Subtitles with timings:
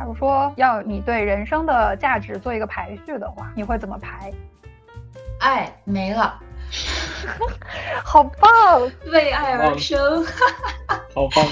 [0.00, 4.32] 假如说要你对人生的价值做一个排序的话，你会怎么排？
[5.40, 6.40] 爱没了，
[8.02, 8.90] 好棒！
[9.12, 10.24] 为爱而生，
[11.14, 11.44] 好棒！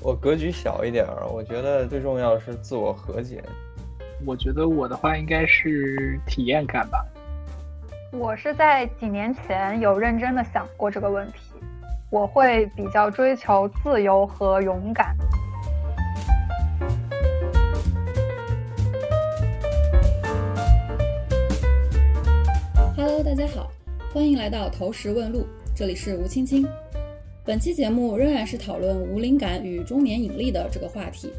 [0.00, 3.44] 我格局小一点儿，我觉得最重要是自我和解。
[4.24, 7.04] 我觉得我的话应该是体验感吧。
[8.10, 11.60] 我是在几年前有认真的想过这个问题，
[12.08, 15.14] 我会比较追求自由和勇敢。
[23.22, 23.70] 大家好，
[24.14, 25.44] 欢迎来到投石问路，
[25.76, 26.66] 这里是吴青青。
[27.44, 31.30] 本期节目仍然是讨论无灵感与中年引力的这个话题。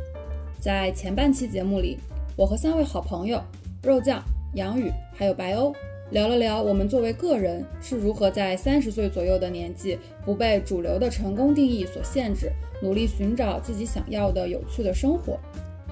[0.59, 1.97] 在前半期节目里，
[2.37, 3.41] 我和三位好朋友
[3.81, 4.23] 肉酱、
[4.53, 5.73] 杨宇还有白欧。
[6.11, 12.51] 聊了聊我们作为个人是如何在三十岁左右的年纪不被主流的成功定义所限制，
[12.83, 15.39] 努力寻找自己想要的有趣的生活。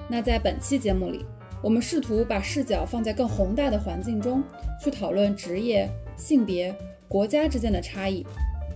[0.08, 1.24] 那在本期节目里，
[1.62, 4.42] 我们试图把视角放在更宏大的环境中，
[4.82, 6.74] 去讨论职业、性别、
[7.08, 8.26] 国家之间的差异，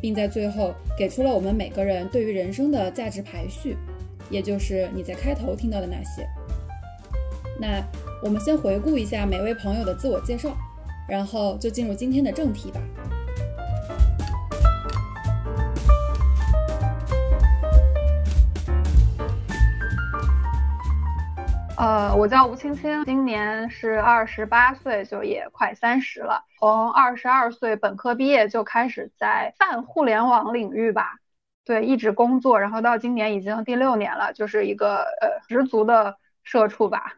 [0.00, 3.76] 并在最后给出了我们每个人对于人生的价值排序，
[4.30, 6.28] 也就是你在开头听到的那些。
[7.60, 7.82] 那
[8.22, 10.56] 我们先回顾一下每位朋友的自我介绍。
[11.06, 12.80] 然后就进入今天的正题吧。
[21.76, 26.44] 呃，我叫吴青青，今年是二十八岁，就也快三十了。
[26.60, 31.18] 从二十二岁本科毕业就开始在泛互联网领域吧，
[31.64, 37.16] 对，一直工作，然后到今年已经第六年了，就是一个呃十足的社畜吧。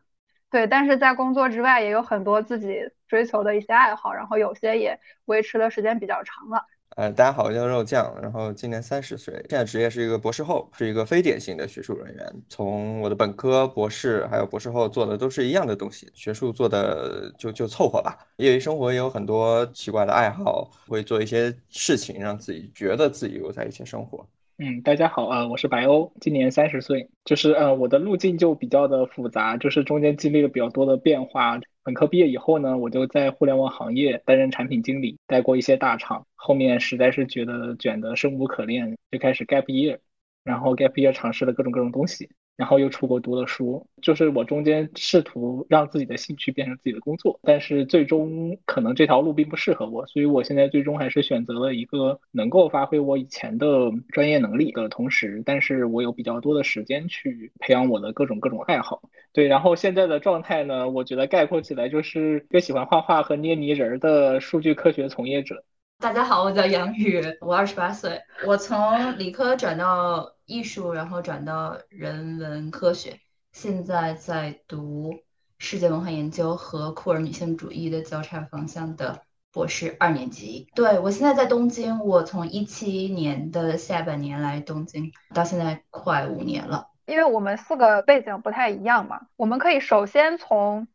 [0.49, 6.65] 对，但是在工作之外也有很多自己追求的一些爱好，然后有些也维持的时间比较长了。
[6.95, 12.43] 呃，大家好，我叫肉酱，然后今年三十岁，现在职业是一个博士后，是一个非典型的学术人员。
[12.49, 18.17] 从我的本科、博士还有博士后做的都是一样的东西，学术做的就就凑合吧。
[18.37, 24.27] 业余生活也有很多奇怪的爱好，会做一些事情让自己觉得自己有在一些生活。
[24.59, 31.61] 嗯，大家好啊，我是白欧，今年三十岁，就是呃，我的路径就比较的复杂，就是中间经历了比较多的变化。
[31.83, 39.99] 本科毕业以后呢，我就在互联网行业担任产品经理，带过一些大厂，后面实在是觉得卷得生无可恋，就开始 gap year，
[40.43, 42.31] 然后 gap year 尝试了各种各种东西。
[42.57, 59.03] 然后又出国读了书，就是我中间试图让自己的兴趣变成自己的工作，但是最终可能这条路并不适合我，所以我现在最终还是选择了一个能够发挥我以前的专业能力的同时，但是我有比较多的时间去培养我的各种各种爱好。
[59.35, 65.63] 对，然后现在的状态呢，我觉得概括起来就是一个喜欢画画和捏泥人的数据科学从业者。
[65.99, 70.36] 大家好，我叫杨宇，我二十八岁，我从理科转到。
[70.47, 73.21] 艺术，然后转到人文科学，
[73.53, 75.13] 现在在读
[75.59, 80.69] 世界文化研究和库尔女性主义的交叉方向的博士二年级。
[80.75, 86.89] 对我现在在东京，我从一七年的下半年来东京，到现在快五年了。
[87.07, 90.87] 因为我们四个背景不太一样嘛，我们可以首先从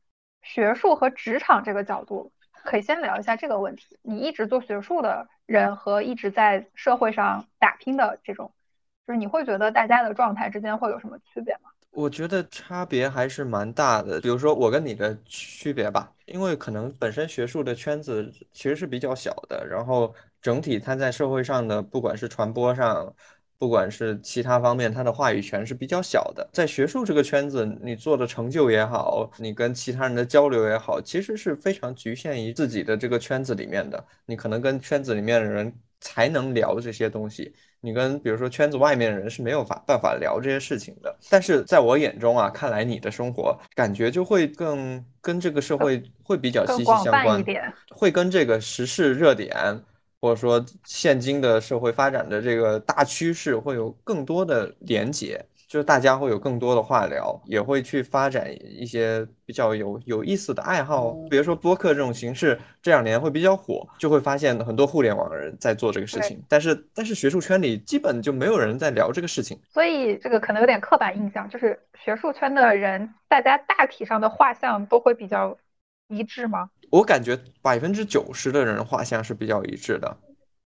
[0.41, 2.31] 学术和职场这个角度，
[2.63, 3.97] 可以先聊一下这个问题。
[4.01, 8.53] 你一直做学术的人和一直在社会上打拼的这种。
[9.11, 11.69] 就是你会觉得大家的状态之间会有什么区别吗？
[11.89, 14.21] 我觉得差别还是蛮大的。
[14.21, 23.13] 比如说我跟你的区别吧，因为可能本身学术的圈子其实是比较小的，然后整体它在社会上的，不管是传播上，
[23.57, 26.49] 不管是其他方面，它的话语权是比较小的。
[26.53, 34.01] 在学术这个圈子，你做的成就也好，你跟其他人的交流也好，其实是非常局限于自己的这个圈子里面的。
[34.25, 37.53] 你可能跟圈子里面的人才能聊这些东西。
[37.81, 47.43] 你跟比如说圈子外面的人是没有法办法聊这些事情的，但是在我眼中啊，看来你的生活感觉就会更跟这个社会会比较息息相关，
[47.89, 49.55] 会跟这个时事热点
[50.21, 55.43] 或者说现今的社会发展的这个大趋势会有更多的连结。
[55.71, 66.43] 就是大家会有更多的话聊，也会去发展一些比较有有意思的爱好，比如说播客这种形式，这两年会比较火，就会发现很多互联网人在做这个事情。
[66.49, 69.57] 但是，但是学术圈里基本就没有人在聊这个事情。
[69.73, 75.57] 所以，这个可能有点刻板印象，就是学术圈的人，大家大体上的画像都会比较
[76.09, 76.69] 一致吗？
[76.89, 80.17] 我感觉百分之九十的人画像是比较一致的，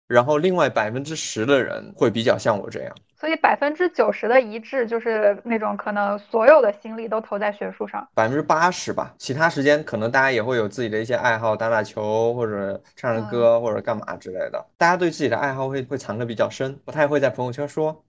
[0.07, 2.96] 然后另外百分之十的人会比较像我这样。
[3.18, 14.63] 所以百分之九十的一致就是那种可能所有的心力都投在学术上，百分之八十吧，其他时间可能大家也会有自己的一些爱好，打打球或者唱唱歌或者干嘛之类的。
[14.78, 18.04] 大家对自己的爱好会会藏得比较深，不太会在朋友圈说，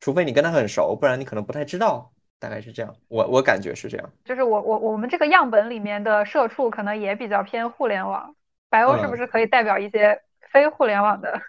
[0.00, 2.94] 除非你跟他很熟，不然你可能不太知道大概是这样。
[3.06, 4.10] 我我感觉是这样。
[4.24, 8.34] 就是我我我们这个样本里面的社畜可能也比较偏互联网，
[8.68, 11.40] 白欧是不是可以代表一些非互联网的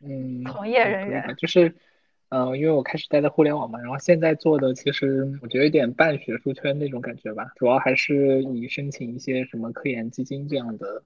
[0.00, 1.34] 嗯从业人员？
[1.36, 1.74] 就是。
[2.30, 11.04] 嗯，因为我开始待在互联网嘛，然后现在做的其实我觉得有点半学术圈那种感觉吧，主要还是以申请一些什么科研基金这样的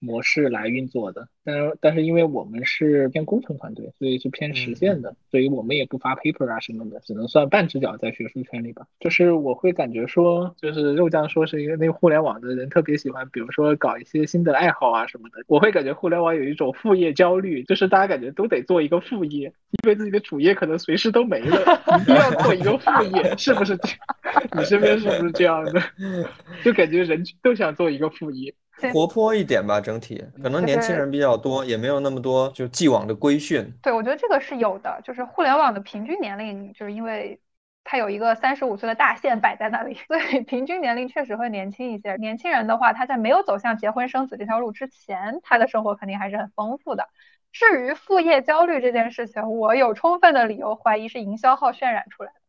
[0.00, 1.28] 模式来运作的。
[1.44, 8.86] 但是但是因为我们是偏工程团队，所以是偏实践的，所以我们也不发 paper 啊什么的，只能算半只脚在学术圈里吧。
[8.98, 15.42] 就是我会感觉说，就是肉酱说是因为那个互联网的人特别喜欢，比如说搞一些新的爱好啊什么的。
[15.46, 19.52] 我会感觉互联网有一种副业焦虑，就是大家感觉都得做一个副业。
[19.82, 21.58] 因为自己的主业可能随时都没了，
[22.00, 23.78] 一定要做一个副业，是不是？
[24.56, 25.80] 你身边是不是这样的？
[26.62, 28.52] 就感觉人都想做一个副业，
[28.92, 29.80] 活泼一点吧。
[29.80, 33.72] 整体可能年轻人比较多，也没有那么多就既往的规训。
[33.82, 35.00] 对，我觉得这个是有的。
[35.04, 37.40] 就是互联网的平均年龄，就是因为
[37.84, 42.16] 它有一个三十五岁的大限摆在那里， 所以平均年龄确实会年轻一些。
[42.16, 47.08] 年轻人的话，他在没有走向结婚生子这条路之前，他的生活肯定还是很丰富的。
[47.52, 52.40] 至于副业焦虑这件事情，我有充分的理由怀疑是营销号渲染出来的。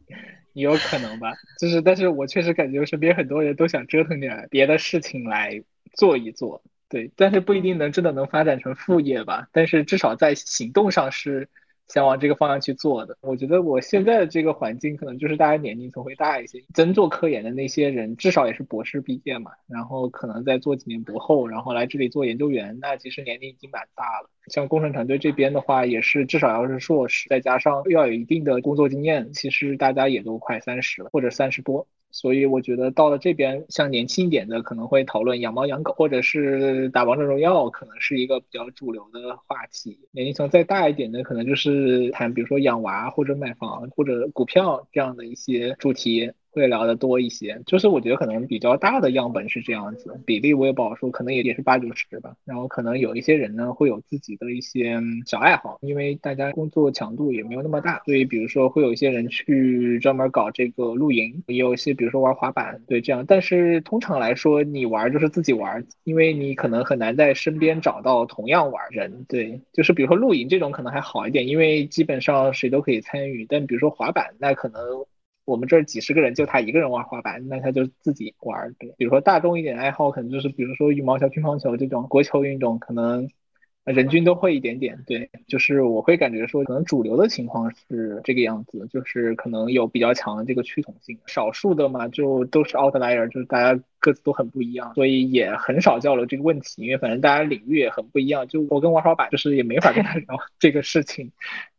[0.54, 5.64] 也有可能吧，就是，但是我确实感觉身边很多人都想折腾点别的事情来
[5.94, 11.50] 做一做，对，但是不一定能真的能发展成副业吧，但是至少在行动上是。
[11.88, 24.30] 想往这个方向去做的，我觉得我现在的这个环境可能就是大家年龄层会大一些，真做科研的那些人至少也是博士毕业嘛，然后可能再做几年博后，然后来这里做研究员，那其实年龄已经蛮大了。
[24.48, 31.88] 像工程团队这边的话，也是至少要是硕士，再加上要有一定的工作经验，其实大家也都快三十了，或者三十多。
[32.14, 40.00] 所以我觉得到了这边，像年轻一点的可能会讨论养猫养狗，或者是打王者荣耀，可能是一个比较主流的话题。
[40.12, 46.32] 年龄层再大一点的，可能就是谈比如说养娃或者买房或者股票这样的一些主题。
[46.54, 52.36] 会聊的多一些，就是我觉得可能比较大的样本是这样子，比例我也不好说，可能也也是八九十吧。
[52.46, 63.26] 然后可能有一些人呢会有自己的一些小爱好，因为大家工作强度也没有那么大，所以比如说会有一些人去专门搞这个露营，也有一些比如说玩滑板，对这样。
[63.28, 69.26] 但是通常来说，你玩就是自己玩，因为你可能很难在身边找到同样玩人。
[69.28, 73.46] 对，就是比如说露营这种可能还好一点，因为基本上谁都可以参与。
[73.50, 74.82] 但比如说滑板，那可能。
[75.46, 78.74] 我们这儿几十个人，就他一个人玩滑板，那他就自己玩。
[78.80, 83.30] 对，比如说大众一点爱好，可能就是比如说羽毛球、乒乓球这种国球运动，可能
[83.84, 85.04] 人均都会一点点。
[85.06, 91.20] 对，就是我会感觉说，可能主流的情况是这个样子，就是可能有比较强的这个趋同性。
[91.26, 98.48] 少数的嘛，就都是 outlier，就是大家各自都很不一样，所以也很少交流这个问题，因为反正大家领域也很不一样。
[98.48, 101.34] 就我跟玩滑板，就是也没法跟他 聊这个事情。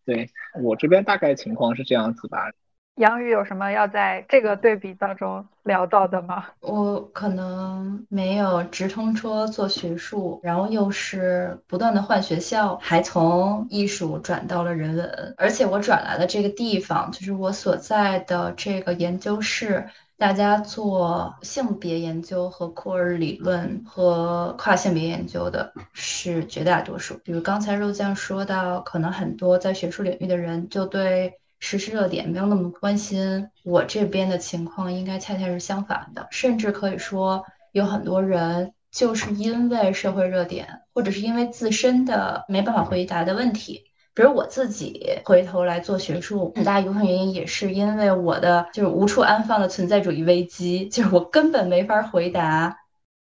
[0.04, 0.28] 对
[0.62, 2.52] 我这边大概情况是这样子吧。
[2.96, 6.46] 杨宇有什么要在这个对比当中聊到的吗？
[6.60, 19.84] 我可能没有直通车做学术，然后又是不断的换学校，还从艺术转到了人文，而且我转来的这个地方，就是我所在的这个研究室，
[20.16, 27.18] 大家做性别研究和库尔理论和跨性别研究的是绝大多数。
[27.24, 31.40] 比如刚才肉酱说到，可能很多在学术领域的人就对。
[31.66, 52.76] 时事热点没有那么关心，我这边的情况应该恰恰是相反的，甚至可以说有很多人就是因为社会热点，或者是因为自身的没办法回答的问题，比如我自己回头来做学术，很大一部分原因也是因为我的就是无处安放的存在主义危机，就是我根本没法回答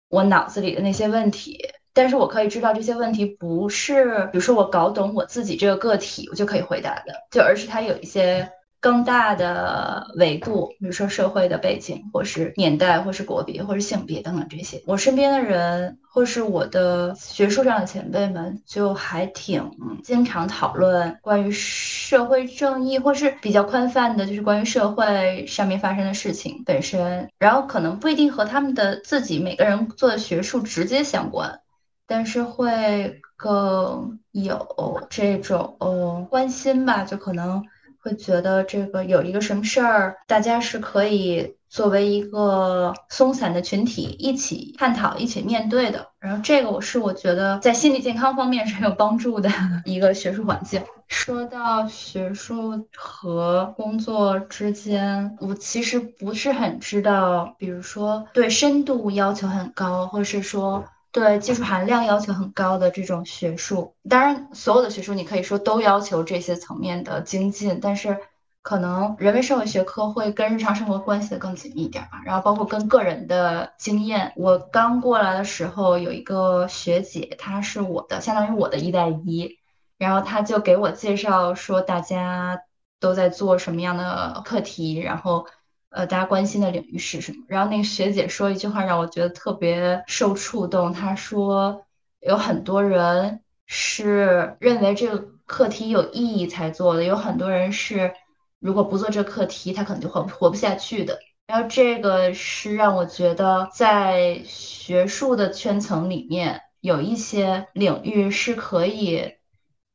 [0.08, 1.58] 我脑子里的那些问题。
[1.98, 14.80] 但是我可以知道这些问题不是，比如说我搞懂我自己这个个体，我就可以回答的，就而是它有一些更大的维度，比如说社会的背景，或是年代，或是国别，或是性别等等这些。
[14.86, 19.68] 我身边的人，或是我的学术上的前辈们，就还挺
[20.04, 31.58] 经常讨论关于社会正义，或是比较宽泛的，就是关于社会上面发生的事情本身，然后可能不一定和他们的自己每个人做的学术直接相关。
[32.08, 35.76] 但是会更有这种
[36.30, 37.62] 关心吧，就可能
[38.02, 46.08] 会觉得这个有一个什么事儿，大家是可以作为一个松散的群体一起探讨、一起面对的。
[46.18, 49.50] 然后这个我是我觉得在心理健康方面是很有帮助的
[49.84, 50.82] 一个学术环境。
[51.08, 60.82] 说到学术和工作之间，我其实不是很知道，比如说对深度要求很高，或是说。
[61.18, 68.16] 对技术含量要求很高的这种学术，当然所有的学术你可以说都要求这些层面的精进，但是
[68.62, 74.32] 可能人文社会学科会跟日常生活关系的更紧密一点吧，然后包括跟个人的经验。
[74.36, 79.58] 我刚过来的时候有一个学姐，她是我的相当于我的一带一，
[79.96, 82.60] 然后她就给我介绍说大家
[83.00, 85.46] 都在做什么样的课题，然后
[85.90, 87.44] 呃大家关心的领域是什么。
[87.48, 91.84] 然后那个学姐说一句话让我觉得特别受触动，她说
[92.20, 98.12] 有很多人是认为这个课题有意义才做的，有很多人是。
[98.60, 101.20] 如果不做这课题，他可能就活活不下去的。
[101.46, 109.34] 然后这个是让我觉得，在学术的圈层里面，有一些领域是可以，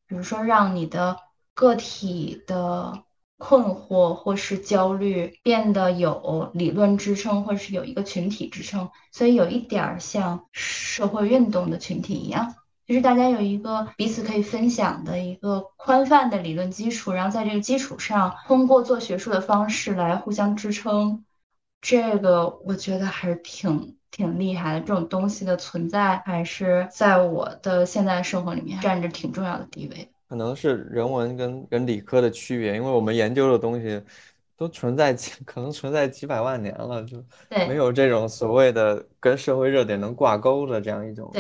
[0.08, 1.18] 比如说让你的
[1.54, 3.04] 个体的
[3.38, 12.56] 困惑或是焦虑变得有理论支撑，或是有一个群体支撑，所以有一点儿像社会运动的群体一样。
[12.86, 21.24] 就是大家有一个彼此可以分享的一个宽泛的理论基础，然后在这个基础上，通过做学术的方式来互相支撑，
[21.82, 24.82] 这个我觉得还是挺挺厉害的。
[24.82, 30.13] 这种东西的存在，还是在我的现在生活里面占着挺重要的地位。
[30.34, 34.04] 可能是人文跟跟理科的区别，因为我们研究的东西
[34.58, 35.14] 都存在，
[35.46, 37.24] 可能存在几百万年了，就
[37.68, 41.32] 没有这种所谓的跟社会热点能挂钩的这样一种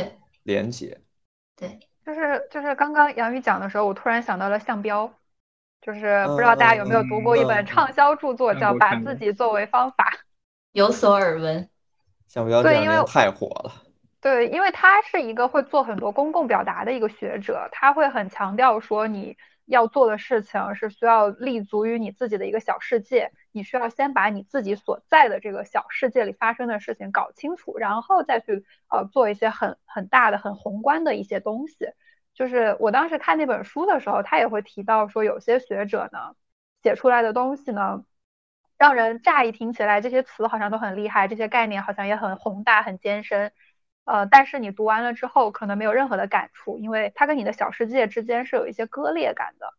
[0.44, 0.96] 连接。
[1.56, 5.12] 对，就是就是刚刚杨宇讲的时候，我突然想到了项标，
[5.82, 10.04] 就是不知道大家有没有读过一本畅销著作，叫《把自己作为方法》，
[10.74, 11.68] 有所耳闻。
[12.28, 13.74] 项标对，因为太火了。
[14.24, 19.38] 对，因为他是一个会做很多公共表达的一个学者，他会很强调说你。
[19.66, 31.88] 要做的事情是需要立足于你自己的一个小世界，你需要先把你自己所在的这个小世界里发生的事情搞清楚，然后再去呃做一些很很大的、很宏观的一些东西。
[32.34, 36.36] 就是我当时看那本书的时候，他也会提到说，有些学者呢
[36.84, 38.04] 写出来的东西呢，
[38.78, 43.54] 让人乍一听起来这些词好像都很厉害，这些概念好像也很宏大、很艰深。
[44.06, 49.74] 呃，但是你读完了之后，可能没有任何的感触，因为它跟你的小世界之间是有一些割裂感的，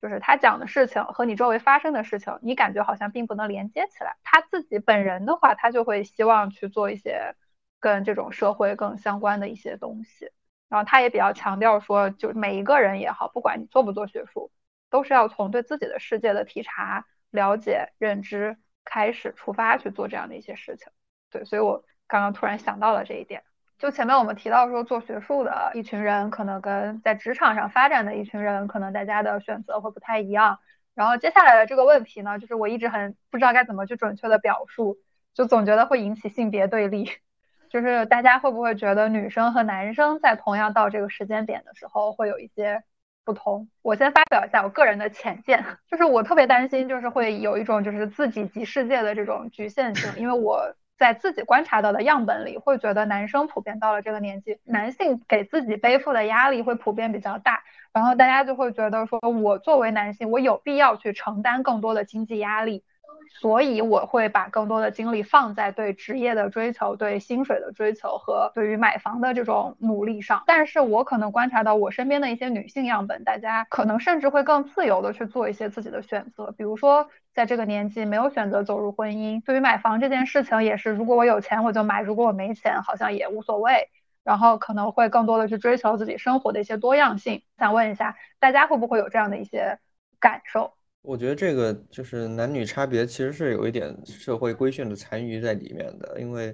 [0.00, 4.16] 就是他讲的事情和你周围发生的事情，你感觉好像并不能连接起来。
[4.24, 7.34] 他自己本人的话，他就会希望去做一些
[7.80, 10.30] 跟这种社会更相关的一些东西，
[10.68, 14.50] 然后他也比较强调说，就每一个人也好，不管你做不做学术，
[14.88, 20.90] 都是要从对自己的世界的体察、了解、认知开始出发去做这样的一些事情。
[21.30, 23.42] 对，所以我刚刚突然想到了这一点。
[23.78, 30.58] 就前面我们提到说，做学术的一群人，可能跟在职场上发展的一群人，可能大家的选择会不太一样。
[30.96, 34.98] 然后接下来的这个问题呢，就是我一直很不知道该怎么去准确的表述，
[35.32, 37.08] 就总觉得会引起性别对立。
[37.70, 42.82] 就是大家会不会觉得女生和男生在同样到这个时间点的时候会有一些
[43.24, 43.68] 不同？
[43.82, 50.74] 我先发表一下我个人的浅见，就是我特别担心，就是会有一种就是自己及世界的这种局限性，因为我。
[50.98, 57.62] 在自己观察到的样本里，会觉得男生普遍到了这个年纪，男性给自己背负的压力会普遍比较大，
[57.92, 62.82] 然后大家就会觉得说，我作为男性，我有必要去承担更多的经济压力。
[63.28, 70.42] 所以我会把更多的精力放在对职业的追求、对薪水的追求和对于买房的这种努力上。
[70.46, 76.52] 但是我可能观察到我身边的一些女性样本，大家可能甚至会更自由的去做一些自己的选择。
[76.56, 83.88] 比如说，在这个年纪没有选择走入婚姻，对于买房这件事情也是，如果我有钱我就买，如果我没钱好像也无所谓。
[84.24, 87.44] 然后可能会更多的去追求自己生活的一些多样性。
[87.56, 89.78] 想问一下，大家会不会有这样的一些
[90.20, 90.74] 感受？
[91.02, 96.20] 我觉得这个就是男女差别，其实是有一点社会规训的残余在里面的。
[96.20, 96.52] 因为，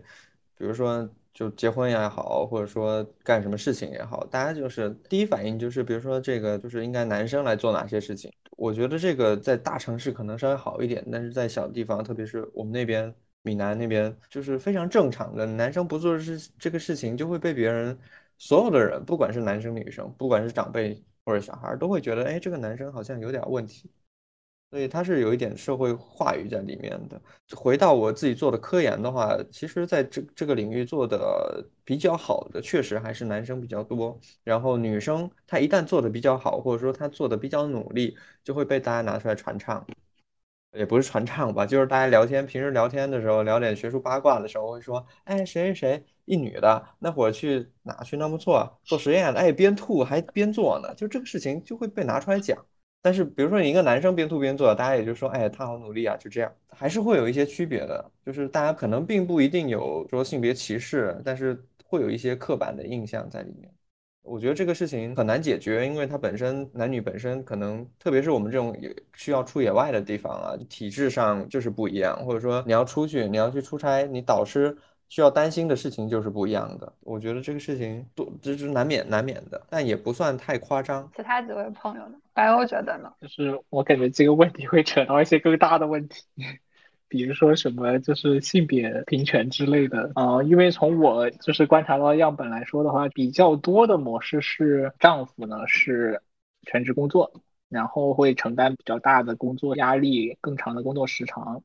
[0.56, 8.30] 比如说，就结婚也好，或者说干什么事情也好，大家就是第一反应就是，比如说这个就是应该男生来做哪些事情。
[8.56, 17.98] 我觉得这个在大城市可能稍微好一点，但是在小地方，特别是我们那边闽南那边，就是非常正常的，男生不做事这个事情，就会被别人
[18.38, 23.90] 所有的人，不管是男生女生，不管是长辈或者小孩，都会觉得，哎，这个男生好像有点问题。
[24.74, 27.22] 所以它是有一点社会话语在里面的。
[27.54, 34.18] 回到我自己做的科研的话，其实在这这个领域做的比较好的，确实还是男生比较多。
[34.42, 39.86] 然后女生她一旦做的比较好，或者说她做的比较努力，就会被大家拿出来传唱。
[40.76, 52.58] 也不是传唱吧，就是大家聊天，平时聊天的时候聊点学术八卦的时候，会说，哎，谁谁谁，一女的那会儿去哪去那么做做实验，哎，边吐还边做呢，就这个事情就会被拿出来讲。
[53.04, 58.10] 但是，比如说你一个男生边吐边做，大家也就说，哎，他好努力啊，就这样，还是会有一些区别的。
[58.24, 63.70] 就是大家可能并不一定有说性别歧视，但是会有一些刻板的印象在里面。
[64.22, 68.74] 我觉得这个事情很难解决，因为它本身男女本身可能，特别是我们这种
[69.14, 74.74] 需要出野外的地方啊，体质上就是不一样，或者说你要出去，你要去出差，你导师
[75.10, 76.90] 需要担心的事情就是不一样的。
[77.00, 81.06] 我觉得这个事情多这是难免难免的，但也不算太夸张。
[81.14, 82.16] 其他几位朋友呢？
[82.34, 83.12] 白欧觉得呢？
[83.20, 86.22] 就是我感觉这个问题会扯到一些更大的问题。
[87.06, 96.22] 比如说什么就是性别平权之类的啊，因为从我就是观察到样本来说的话，比较多的模式是丈夫呢是
[96.62, 101.62] 全职工作，然后会承担比较大的工作压力，更长的工作时长，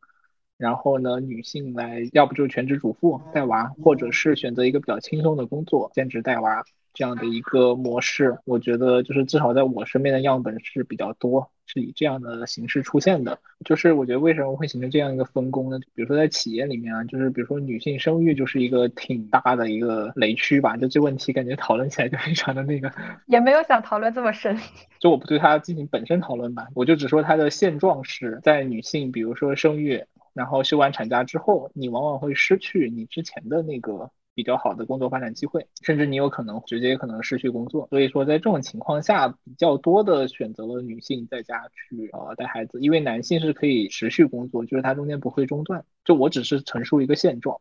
[0.55, 6.63] 然后呢女性来要不就是全职主妇带娃，或者是选择一个比较轻松的工作兼职带娃。
[6.99, 13.39] 这样的一个模式，我觉得就是至少在我身边的样本是比较多，是以这样的形式出现的。
[13.63, 15.79] 就是我觉得为什么会形成这样一个分工呢？
[15.95, 20.75] 比如说在企业里面啊，就是比如说女性生育就是一个挺大的一个雷区吧。
[20.75, 22.91] 就这问题感觉讨论起来就非常的那个，
[23.27, 24.59] 也没有想讨论这么深。
[24.99, 30.03] 就我不对它进行本身讨论吧，我就只说它的现状是在女性，比如说生育，
[30.33, 34.11] 然后休完产假之后，你往往会失去你之前的那个。
[34.35, 37.87] 比较好的工作发展机会，甚至你有可能直接可能失去工作。
[37.89, 45.83] 所以说，在这种情况下，比较多的选择了女性在家去呃带孩子，因为男性是可以持续工作，就是他中间不会中断。
[46.05, 47.59] 就我只是陈述一个现状，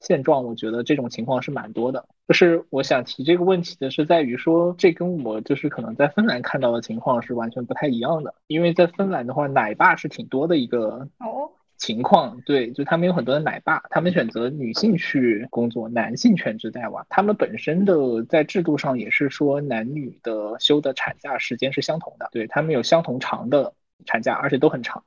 [0.00, 2.06] 现状我觉得这种情况是蛮多的。
[2.26, 11.50] 就是我想提这个问题的是在于说，这跟我就是可能在芬兰看到的情况是完全不太一样的，因为在芬兰的话，奶爸是挺多的一个哦。
[11.78, 17.06] 情况对，就他们有很多的奶爸，他们选择女性去工作，男性全职带娃。
[17.08, 23.72] 他们本身的在制度上也是说男女的休的产假时间是相同的，对他们有相同长的
[24.04, 25.04] 产假，而且都很长，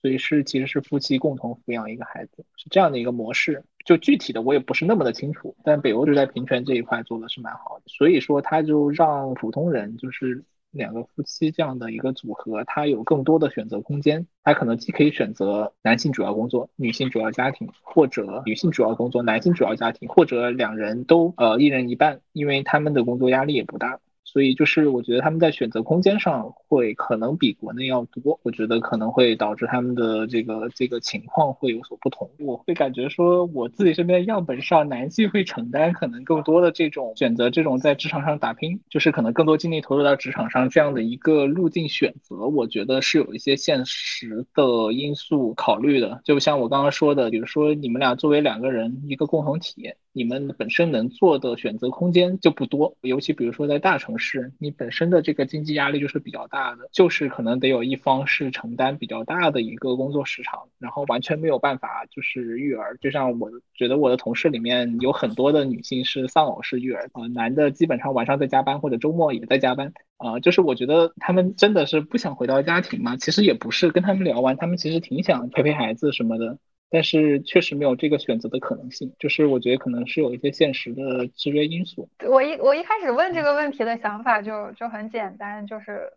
[0.00, 3.64] 所以是其实是夫妻共同抚养一个孩子，是这样的一个模式。
[3.84, 10.44] 就具体的我也不是那么的清楚，但北欧就在平权这一块做的是蛮好的，所以说他就让普通人就是。
[10.72, 14.26] 两个夫妻这样的一个组合，他有更多的选择空间。
[14.42, 24.00] 他可能既可以选择男性主要工作，女性主要家庭，或者女性主要工作，男性主要家庭，或者两人都呃一人一半，因为他们的工作压力也不大。
[24.32, 32.30] 所以就是我觉得他们在选择空间上会可能比国内要多，我觉得可能会导致他们的这个这个情况会有所不同。
[32.38, 46.22] 我会感觉说我自己身边的样本上，男性会承担可能更多的这种选择，这种在职场上打拼，就是可能更多精力投入到职场上这样的一个路径选择，我觉得是有一些现实的因素考虑的。
[46.24, 49.92] 就像我刚刚说的，比如说你们俩作为两个人一个共同体。
[50.12, 62.96] 你们本身能做的选择空间就不多，尤其比如说在大城市，你本身的这个经济压力就是比较大的，就是可能得有一方是承担比较大的一个工作时长，然后完全没有办法就是育儿。
[63.00, 73.16] 就像我觉得我的同事里面有很多的女性是丧偶式育儿啊，男的基本上晚上在加班或者周末也在加班啊，就是我觉得他们真的是不想回到家庭嘛？
[73.16, 76.58] 其实也不是，跟他们聊完，他们其实挺想陪陪孩子什么的。
[76.92, 82.06] 但是确实没有这个选择的可能性，就是我觉得可能是有一些现实的制约因素。
[82.28, 86.12] 我一我一开始问这个问题的想法就就很简单，就是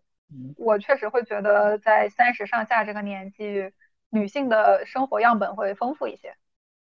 [0.57, 3.71] 我确实会觉得在三十上下这个年纪，
[4.09, 6.35] 女性的生活样本会丰富一些，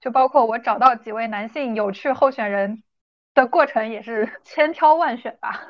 [0.00, 2.82] 就包括我找到几位男性有趣候选人
[3.34, 5.62] 的过程也是 千挑万选吧，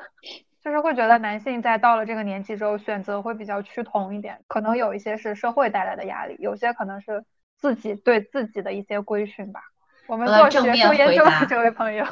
[0.63, 7.23] 就是会觉得男性在到了这个年纪之后选择会比较趋同一点，可能有一些是社会带来的压力，有些可能是。
[7.59, 9.61] 自己对自己的一些规训吧。
[10.07, 12.05] 我们做学术研究的这位朋友，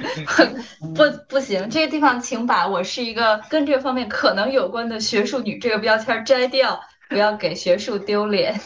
[0.96, 6.80] 不不行，这个地方请把我是一个跟这方面可能有关的学术女这个标签摘掉，
[7.10, 8.58] 不要给学术丢脸。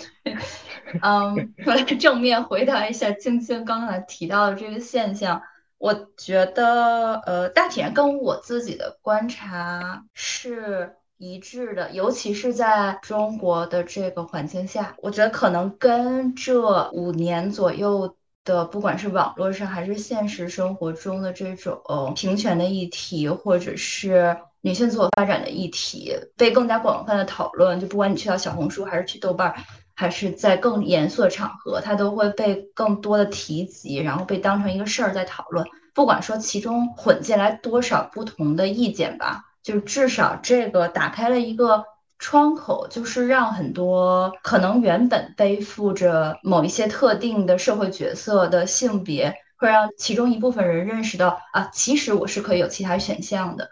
[1.02, 5.42] 嗯， 我来正面回答一下晶晶刚才提到的这个现象。
[5.78, 10.94] 我觉得，呃，大体上跟我自己的观察是。
[11.22, 21.78] 一致的，尤其是在中国的这个环境下，我觉得可能跟这五年左右的，不管是网络上还是现实生活中的这种
[22.16, 27.78] 平权的议题，或者是女性自我发展的议题，被更加广泛的讨论。
[27.78, 29.54] 就不管你去到小红书，还是去豆瓣，
[29.94, 35.66] 还是在更严肃的场合，它都会被更多的提及，然后被当成一个事儿在讨论。
[35.92, 39.44] 不管说其中混进来多少不同的意见吧。
[39.62, 41.84] 就至少这个打开了一个
[42.18, 53.70] 窗口，就是让很多可能原本背负着某一些特定的社会角色的性别，会让其中一部分人认识到啊，其实我是可以有其他选项的。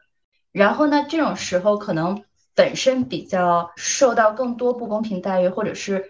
[0.53, 2.24] 然后呢，这种时候可能
[2.55, 6.05] 本身比较受到更多不公平待遇，或者是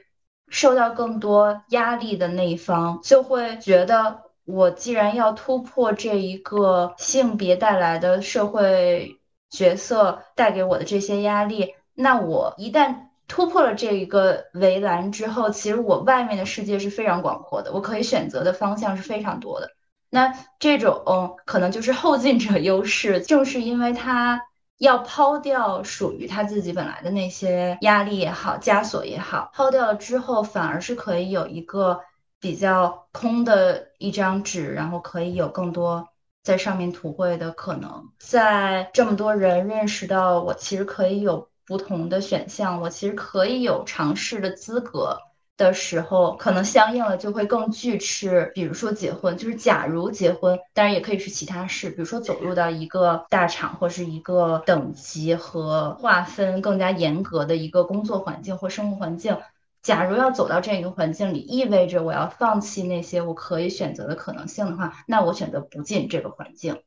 [0.48, 4.22] 受到更多压力的那一方，就会觉得。
[4.50, 9.17] 我既然要突破这一个性别带来的社会
[9.50, 19.70] 角色带给我的这些压力，那我一旦突破了这一个围栏之后，其实我外面的世界是非常广阔的，我可以选择的方向是非常多的。
[20.10, 24.40] 那这种可能就是后进者优势，正是因为他
[24.78, 32.00] 要抛掉属于他自己本来的那些压力也好、枷锁也好，抛掉了之后，反而是可以有一个。
[32.40, 36.06] 比较空的一张纸，然后可以有更多
[36.48, 38.08] 在上面涂绘的可能。
[38.18, 45.18] 在这么多人认识到我其实可以有不同的选项，我其实可以有尝试的资格
[45.58, 48.50] 的时候，可能相应的就会更拒斥。
[48.54, 59.36] 比如说结婚，就是假如结婚，当然也可以是其他事，比如说走入到一个大厂或是一个等级和划分更加严格的一个工作环境或生活环境。
[59.82, 66.82] 假如要走到这样一个环境里，意味着我要放弃那些我可以选择的可能性的话，那我选择不进这个环境。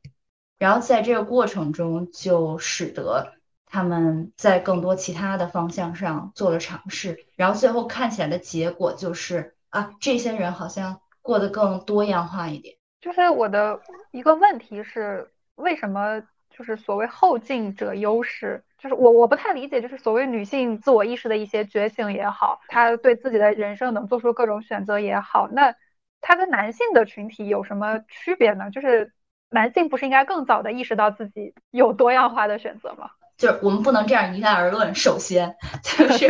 [0.58, 3.32] 然后在这个过程中，就使得
[3.66, 7.26] 他们在更多其他的方向上做了尝试。
[7.34, 12.76] 然后最后看起来的结果就是啊，这些人好像过得更多样化一点。
[13.00, 13.80] 就是我的
[14.12, 18.62] 一个问题是，为什么就是所谓后进者优势？
[18.82, 25.74] 就是我我不太理解，就是所谓女性自我意识的一些觉醒也好，她对自己的人生能做出各种选择也好，那
[26.20, 28.70] 她跟男性的群体有什么区别呢？
[28.72, 29.12] 就是
[29.50, 33.10] 男性不是应该更早的意识到自己有多样化的选择吗？
[33.38, 34.94] 就是我们不能这样一概而论。
[34.94, 36.26] 首先， 就是，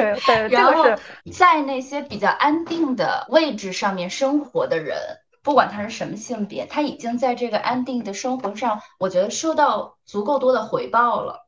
[0.51, 0.85] 然后
[1.33, 4.97] 在那些比较安定的位置上面生活的人，
[5.43, 11.42] 不管他是什么性别，他已经在这个安定的生活上，我觉得收到足够多的回报了。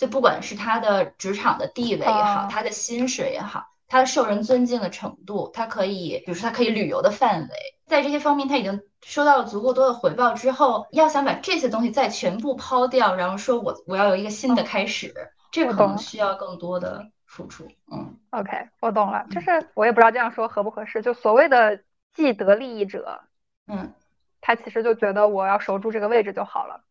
[0.00, 7.48] 就不管是他的职场的地位也好，他的薪水也好，他受人尊敬的程度，他可以，比如说他可以旅游的范围，
[7.86, 15.12] 在这些方面他已经收到了足够多的回报之后，要想把这些东西再全部抛掉，然后说我我要有一个新的开始，
[15.52, 17.68] 这可能需要更多的付出。
[17.92, 21.82] 嗯，OK，我懂了，就是我也不知道这样说合不合适，就所谓的
[22.14, 23.20] 既得利益者，
[23.66, 23.92] 嗯，
[24.40, 26.84] 他其实就觉得我要守住这个位置就好了，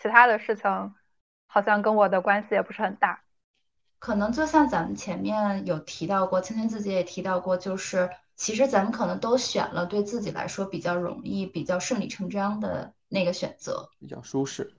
[0.00, 0.94] 其他的事情。
[1.54, 3.20] 好像跟我的关系也不是很大，
[4.00, 14.74] 可能就像咱们前面有提到过，青青自己也提到过，就是其实咱们可能都选了对自己来说比较容易、比较顺理成章的那个选择，比较舒适。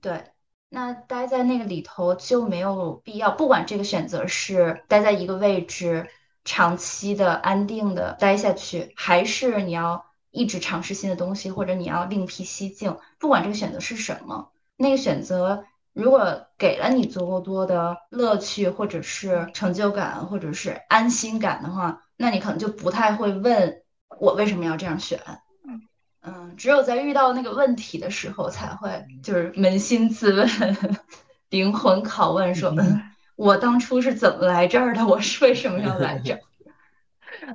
[0.00, 0.30] 对，
[0.68, 6.08] 那待在那个里头就没有必要，不管这个选择是待在一个位置
[6.44, 15.64] 长期的安定的待下去，还是你要一直尝试新的东西，或者你要另辟蹊径，不管这个选择是什么，那个选择。
[15.94, 23.82] 如果给了你足够多的乐趣，或者是成就感，或者是安心感的话，那你可能就不太会问
[24.18, 25.20] 我为什么要这样选。
[26.22, 30.48] 嗯，只有在遇到那个问题的时候，才会就是扪心自问、
[31.50, 33.00] 灵魂拷问，说：嗯，
[33.36, 35.06] 我当初是怎么来这儿的？
[35.06, 36.40] 我是为什么要来这儿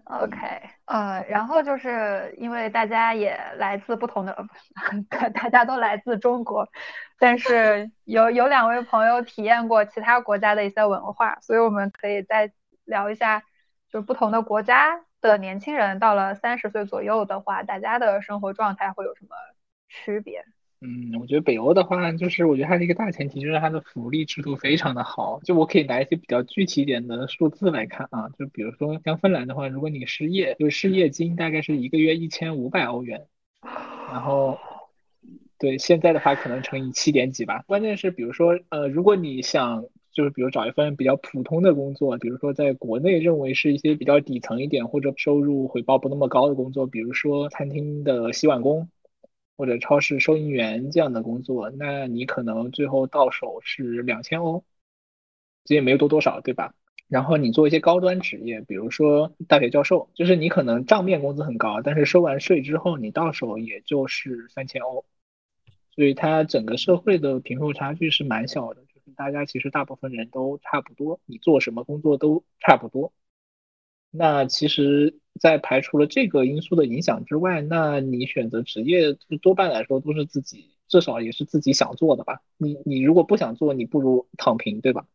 [0.06, 0.38] ？OK，
[0.86, 4.36] 呃，然后就是因为大家也来自不同的，
[5.34, 6.68] 大家都来自中国，
[7.18, 12.52] 但是有有两位朋友体验过其他国家的一些文化，所以我们可以再
[12.86, 13.42] 聊一下，
[13.90, 19.36] 就是不同的国家的年轻人到了三十岁左右的话，大家的生活状态会有什么
[19.88, 20.46] 区别？
[20.82, 25.42] 嗯，我觉得北欧的话，就是我觉得它的一个大前提就是它的福利制度非常的好。
[25.44, 33.26] 就我可以拿一些比较具体一点的数字来看啊，就比如说像芬兰的话，如果你失业，就是失业金大概是一个月一千五百欧元，
[34.10, 34.58] 然后
[35.58, 37.62] 对现在的话可能乘以七点几吧。
[37.68, 48.88] 关键是比如说呃，如果你想就是比如找一份比较普通的工作，比如说在国内认为是一些比较底层一点或者收入回报不那么高的工作，比如说餐厅的洗碗工。
[49.60, 54.64] 或者超市收银员这样的工作，那你可能最后到手是两千欧，
[55.66, 56.74] 这也没有多多少，对吧？
[57.10, 65.04] 然后你做一些高端职业，比如说大学教授，就是你可能账面工资很高，但是收完税之后，你到手也就是三千欧，
[65.94, 73.12] 所以它整个社会的贫富差距是蛮小的，就是大家其实大部分人都差不多，你做什么工作都差不多。
[74.12, 82.42] 那其实，在排除了这个因素的影响之外，那你选择职业多半来说都是自己，至少也是自己想做的吧。
[82.58, 85.06] 你你如果不想做，你不如躺平，对吧？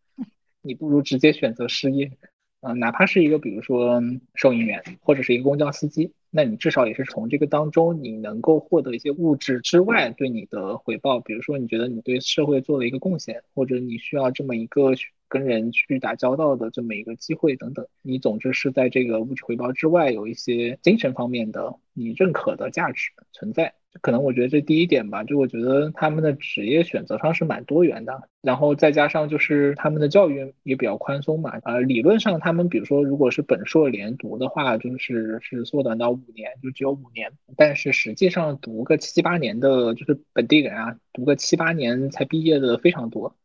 [0.63, 2.13] 你不如直接选择失业，
[2.61, 4.01] 啊，哪怕是一个比如说
[4.37, 14.93] 收银员或者是一个公交司机，那你至少也是从这个当中你能够获得一些物质之外对你的回报，比如说你觉得你对社会做了一个贡献，或者你需要这么一个。
[15.35, 17.85] 跟人去打交道的这么一个机会等等。
[18.03, 23.75] 你总之是在这个物质回报之外，有一些精神方面的你认可的价值存在。
[24.03, 43.37] 可能我觉得这第一点吧，就我觉得他们的职业选择上是蛮多元的，然后再加上就是他们的教育也比较宽松嘛，呃，理论上他们比如说如果是本硕连读的话，就是是缩短到五年，就只有五年，但是实际上读个七八年的，就是本地人啊，读个七八年才毕业的非常多，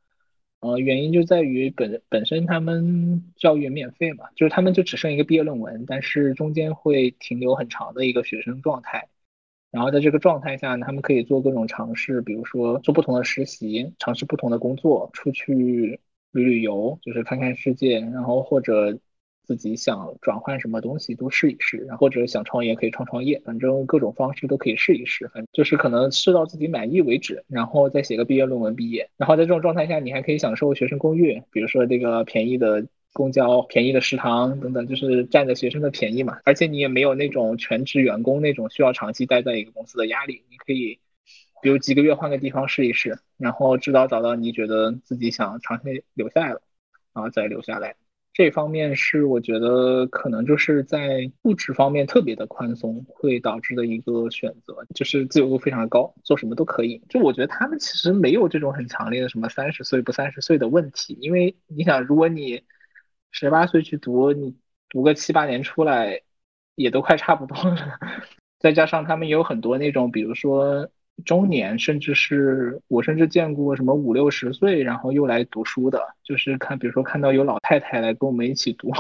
[0.61, 9.07] 呃，原因就在于本本身他们教育免费嘛，就是他们就只剩一个毕业论文，但是中间会停留很长的一个学生状态。
[9.71, 15.53] 然后在这个状态下，他们可以做各种尝试，比如说做不同的实习，尝试不同的工作，出去
[16.31, 18.99] 旅旅游，就是看看世界，然后或者
[19.49, 29.09] 自己想转换什么东西都试一试，然后或者想创业可以创创业，反正各种方式都可以试一试，反正就是可能试到自己满意为止，然后再写个毕业论文毕业。
[29.17, 32.85] 然后在这种状态下，你还可以享受学生公寓，比如说这个便宜的。
[33.11, 36.37] 公交便宜的食堂等等，就是占着学生的便宜嘛。
[36.45, 40.43] 而且你也没有那种全职员工那种需要长期待在一个公司的压力。
[40.51, 40.99] 你可以，
[41.59, 46.61] 比如几个月换个地方试一试，然后直到找到你觉得自己想长期留下来了，
[47.11, 47.95] 然后再留下来。
[48.39, 57.03] 这方面是我觉得可能就是在物质方面特别的宽松，会导致的一个选择，就是自由度非常高，做什么都可以。
[57.09, 62.63] 就我觉得他们其实没有这种很强烈的什么三十岁不三十岁的问题，因为你想，如果你
[63.29, 64.55] 十八岁去读，你
[64.87, 66.21] 读个七八年出来，
[66.75, 67.99] 也都快差不多了。
[68.57, 70.89] 再加上他们也有很多那种，比如说
[71.25, 78.91] 中年，甚至是我甚至见过什么五六十岁，然后又来读书的，就是看，比如说看到有老太太来跟我们一起读。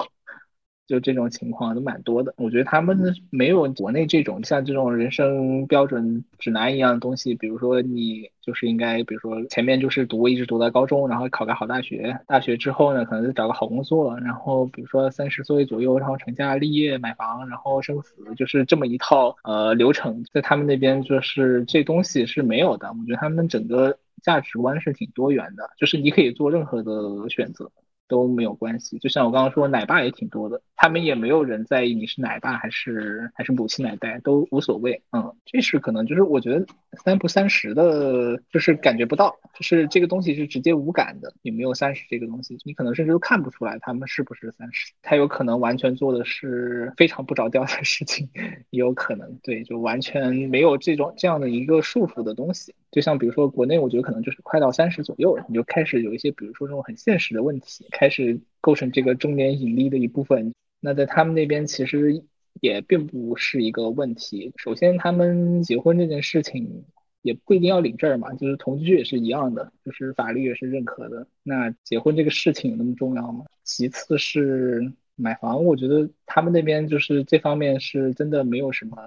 [0.89, 7.35] 就这种情况都蛮多的，我觉得他们没有国内这种像这种人生标准指南一样的东西。
[7.35, 22.87] 比如说你就是应该，比如说前面就是读一直读到高中，然后考个好大学，大学之后呢，可能就找个好工作，然后比如说三十岁左右，然后成家立业买房，然后生子，就是这么一套呃流程，在他们那边就是这东西是没有的。
[22.89, 27.71] 我觉得他们整个价值观是挺多元的，就是你可以做任何的选择。
[28.09, 35.01] 都没有关系，就像我刚刚说，奶爸也挺多的，他们也没有人在意你是奶爸还是还是母亲奶带，都无所谓。
[35.11, 36.65] 嗯，这是可能就是我觉得
[37.03, 48.27] 三不三十的，就是感觉不到，就是这个东西是直接无感的，也没有三十这个东西，你可能甚至都看不出来他们是不是三十，他有可能完全做的是非常不着调的事情，
[48.71, 52.73] 也有可能对，就完全没有这种这样的一个束缚的东西。
[52.91, 60.53] 就像比如说国内，我觉得可能就是快到三十左右，你就开始有一些，比如说这种很现实的问题，开始构成这个中年引力的一部分。
[60.79, 62.23] 那在他们那边其实
[62.61, 64.53] 也并不是一个问题。
[64.57, 66.85] 首先，他们结婚这件事情
[67.21, 71.27] 也不一定要领证嘛，就是同居也是一样的，就是法律也是认可的。
[71.43, 73.45] 那结婚这个事情有那么重要吗？
[73.63, 78.97] 其次是买房，我觉得他们那边就是这方面是真的没有什么。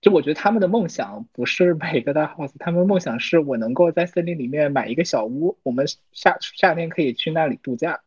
[0.00, 8.00] 就我觉得他们的梦想不是买一个大 house，他们梦想是我能够在森林里面买一个小屋，我们夏夏天可以去那里度假。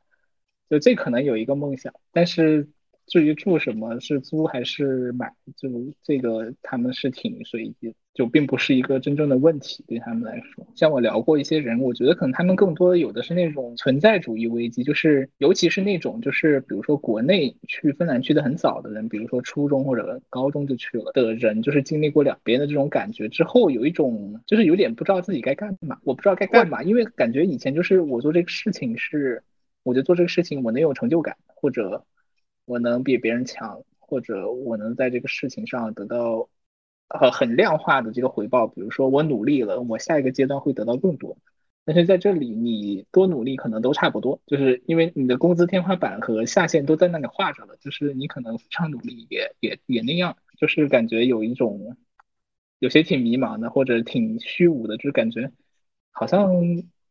[0.69, 2.67] 就这可能有一个梦想，但是
[3.05, 5.69] 至于住什么是租还是买，就
[6.01, 7.93] 这个他们是挺随意的。
[8.13, 10.63] 就并不是一个真正的问题，对他们来说。
[10.75, 29.41] 像我聊过一些人，我觉得可能他们更多的有的是那种存在主义危机，就是尤其是那种就是比如说国内去芬兰去的很早的人，比如说初中或者高中就去了的人，就是经历过两边的这种感觉之后，有一种就是有点不知道自己该干嘛，我不知道该干嘛，因为感觉以前就是我做这个事情是，
[29.81, 32.05] 我觉得做这个事情我能有成就感，或者
[32.65, 36.49] 我能比别人强，或者我能在这个事情上得到。
[37.09, 41.37] 呃，很量化的这个回报，比如说我努力了，我下一个阶段会得到更多。
[41.85, 51.95] 但是在这里，你多努力可能都差不多，就是因为你的工资天花板和下限都在那里画着了，就是你可能非常努力也也也那样，就是感觉有一种
[52.79, 55.51] 有些挺迷茫的，或者挺虚无的，就是感觉
[56.09, 56.51] 好像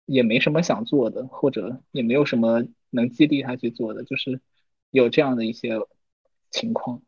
[0.05, 4.41] 也没什么想做的，或者也没有什么能激励他去做的，就是
[4.93, 5.73] 有这样的一些
[6.53, 7.03] 情况。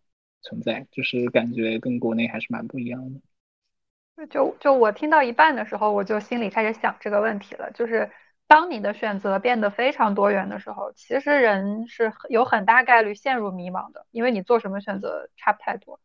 [0.46, 4.26] 存在就是感觉跟国内还是蛮不一样的。
[4.26, 7.72] 就就我听到一半的时候，我就心里开始想这个问题了。
[7.72, 8.10] 就是
[8.46, 15.98] 当你的选择变得非常多元的时候，其实人是有很大概率陷入迷茫的，因为你做什么选择差不太多。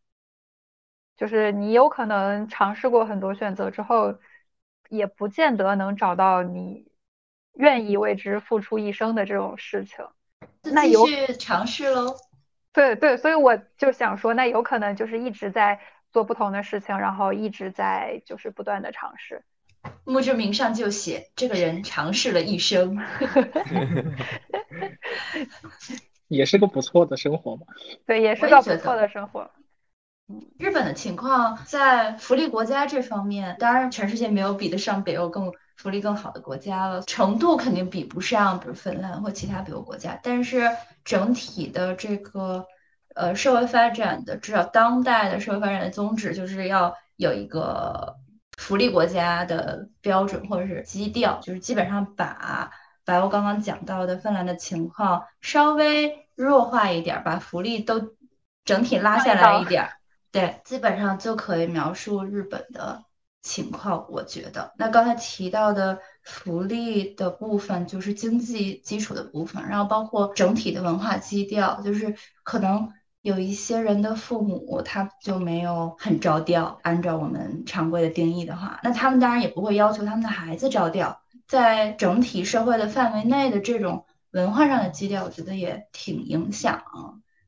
[1.17, 4.17] 就是你有可能尝试过很多选择之后，
[4.87, 6.89] 也不见得能找到你
[7.55, 10.05] 愿意为之付出一生的这种事情。
[10.63, 12.15] 那继续尝试喽。
[12.71, 15.79] 对对，所以我就想说，那有可能就是一直在
[16.11, 19.43] 做不同的事情，然后一直在就是不断的尝试。
[20.03, 22.97] 墓志铭上就写这个人尝试了一生。
[26.27, 27.65] 也是个不错的生活嘛。
[28.05, 29.49] 对，也是个不错的生活。
[30.59, 40.69] 日本的情况在福利国家这方面，当然全世界没有比得上北欧更福利更好的国家了，程度肯定比不上，比如芬兰或其他北欧国家，但是
[41.05, 42.65] 整体的这个
[43.15, 48.17] 呃社会发展的，至少当代的社会发展的宗旨就是要有一个
[48.57, 52.71] 福利国家的标准或者是基调，就是基本上把
[53.05, 58.15] 白欧刚刚讲到的芬兰的情况稍微弱化一点儿，把福利都
[58.65, 59.91] 整体拉下来一点儿。
[60.31, 63.05] 对，基本上就可以描述日本的
[63.41, 64.05] 情况。
[64.09, 81.21] 我觉得，那刚才提到的福利的部分，就是经济基础的部分，然后包括整体的文化基调，就是可能有一些人的父母他就没有很着调，按照我们常规的定义的话，那他们当然也不会要求他们的孩子着调。
[81.47, 86.83] 在整体社会的范围内的这种文化上的基调，我觉得也挺影响，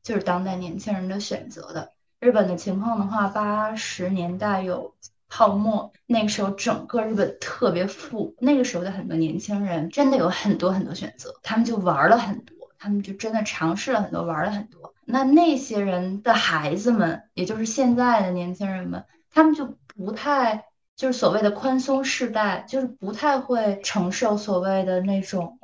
[0.01, 1.91] 就是当代年轻人的选择的。
[2.19, 4.95] 日本的情况的话，八十年代有
[5.33, 14.93] 泡沫，那个时候整个日本特别富，那个时候的很多年轻人真的有很多很多选择，他们就玩了很多，他们就真的尝试了很多，玩了很多。
[15.05, 20.65] 那那些人的孩子们，也就是现在的年轻人们，他们就不太
[20.97, 25.57] 就是所谓的宽松世代，就是不太会承受所谓的那种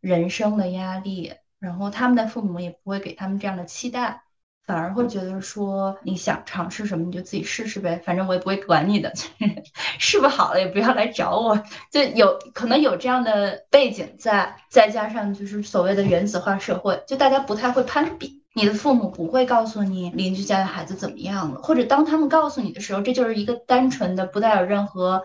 [0.00, 4.22] 人生的压力，然后他们的父母也不会给他们这样的期待。
[4.66, 9.12] 反而会觉得说你想尝试什么你就自己试试呗，反正我也不会管你的，
[9.98, 11.62] 试不好了也不要来找我。
[11.90, 25.22] 就有可能有这样的背景在，再加上就是所谓的原子化社会，就大家不太会攀比，你的父母不会告诉你邻居家的孩子怎么样了，或者当他们告诉你的时候，这就是一个单纯的不带有任何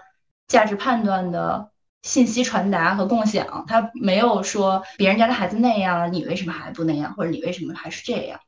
[0.48, 1.70] 价值判断的
[2.02, 8.40] 信息传达和共享，他没有说别人家的孩子那样，你为什么还不那样，或者你为什么还是这样。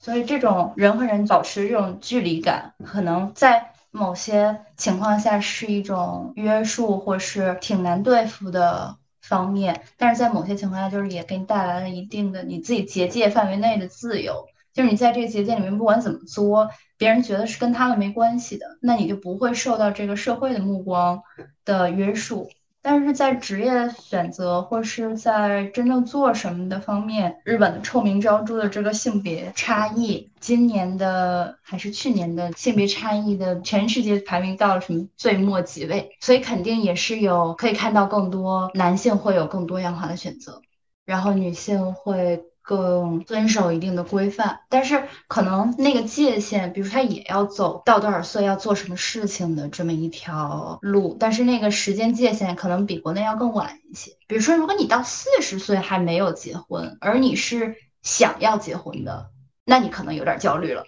[0.00, 9.82] 所以，这种人和人保持这种距离感，可能在某些情况下是一种约束，或是挺难对付的方面。
[9.98, 14.46] 但是在某些情况下，就是也给你带来了一定的你自己结界范围内的自由。
[14.72, 21.20] 就是你在这个结界里面，不管怎么作，别人觉得是跟他们没关系的，那你就不会受到这个社会的目光
[21.64, 22.48] 的约束。
[22.82, 40.62] 但是在职业选择或是在真正做什么的方面，日本的臭名昭著的这个性别差异，今年的还是去年的性别差异的全世界排名到了什么最末几位，所以肯定也是有可以看到更多男性会有更多样化的选择，
[41.04, 42.44] 然后女性会。
[42.62, 54.12] 更遵守一定的规范，但是可能那个界限，比如他也要走到多少岁要做什么事情的这么一条路，但是那个时间界限可能比国内要更晚一些。
[54.28, 59.30] 比如说，如果你到四十岁还没有结婚，而你是想要结婚的，
[59.64, 60.84] 那你可能有点焦虑了。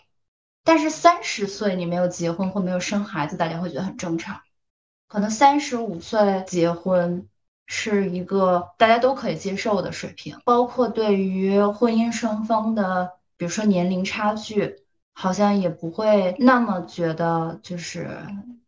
[0.65, 4.41] 但是三十岁你没有结婚或没有生孩子，大家会觉得很正常。
[5.09, 7.29] 可能三十五岁结婚。
[7.75, 14.77] 是一个大家都可以接受的水平，包括对于婚姻双方的，比如说年龄差距，
[15.15, 18.11] 好像也不会那么觉得，就是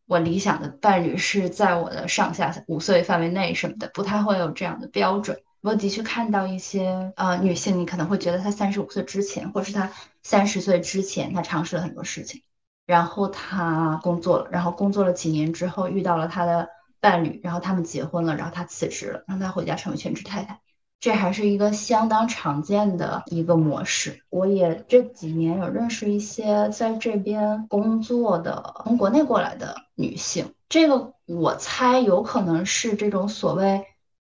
[0.07, 5.39] 我理想的伴侣是在我的上下五岁范围内什么的，不太会有这样的标准。
[5.61, 9.91] 我的确看到一些呃女性，你可能会觉得她三十五岁之前，或是她
[10.23, 12.41] 三十岁之前，她尝试了很多事情，
[12.87, 16.71] 然后她工作了，然后工作了几年之后，遇到了她的。
[17.05, 20.59] 伴侣，然后他们结婚了，然后他辞职了，让他回家成为全职太太，
[21.01, 24.23] 这还是一个相当常见的一个模式。
[24.31, 33.85] 我也这几年有认识一些在这边工作的从国内过来的女性，这个我猜有可能是这种所谓。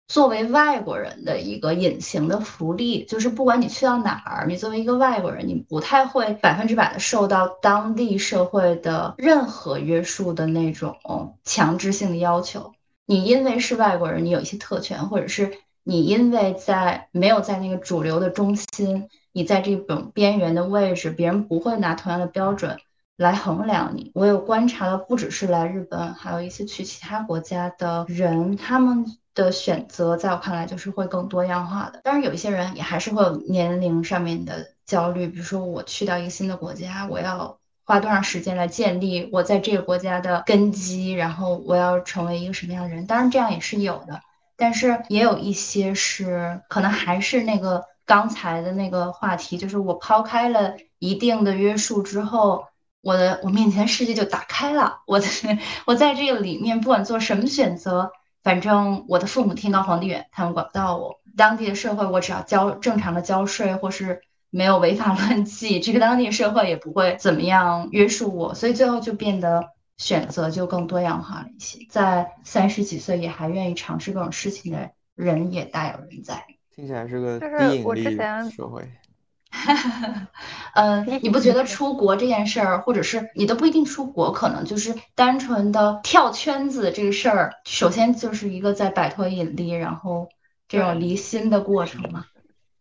[0.09, 12.73] 作为外国人的一个隐形的福利，就是不管你去到哪儿，你作为一个外国人，你不太会百分之百的受到当地社会的任何约束的那种强制性的要求。
[13.05, 15.53] 你因为是外国人，你有一些特权，或者是
[15.85, 22.79] 你因为在没有在那个主流的中心，你在这种边缘的位置，别人不会拿同样的标准
[23.19, 24.11] 来衡量你。
[24.15, 29.05] 我有观察到，不只是来日本，还有一些去其他国家的人，他们。
[29.45, 32.01] 的选择，在我看来就是会更多样化的。
[32.03, 43.07] 当然，有一些人也还是会有年龄上面的焦虑，比如说我去到一个新的国家，我要花多长时间来建立我在这个国家的根基，然后我要成为一个什么样的人？
[43.07, 44.21] 当然，这样也是有的，
[44.57, 52.65] 但是也有一些是可能还是那个刚才的那个话题，就是我抛开了一定的约束之后，
[53.01, 55.01] 我的我面前世界就打开了。
[55.07, 55.27] 我的
[55.87, 58.11] 我在这个里面，不管做什么选择，
[58.43, 61.21] 反正我的父母天高皇帝远，他们管不到我。
[61.37, 64.21] 当地的社会，我只要交正常的交税，或是
[64.51, 68.55] 没有违法乱纪，这个当地社会也不会怎么样约束我。
[68.55, 71.87] 所以最后就变得选择就更多样化了一些。
[71.91, 76.45] 在三十几岁也还愿意尝试各种事情的人也大有人在。
[76.75, 78.89] 听起来是个就是低引力我之前社会。
[80.75, 90.29] 嗯，你不觉得出国这件事儿，或者是你都不一定出国，可能就是单纯的跳圈子这个事儿，首先就是一个在摆脱引力，然后
[90.69, 92.25] 这种离心的过程嘛。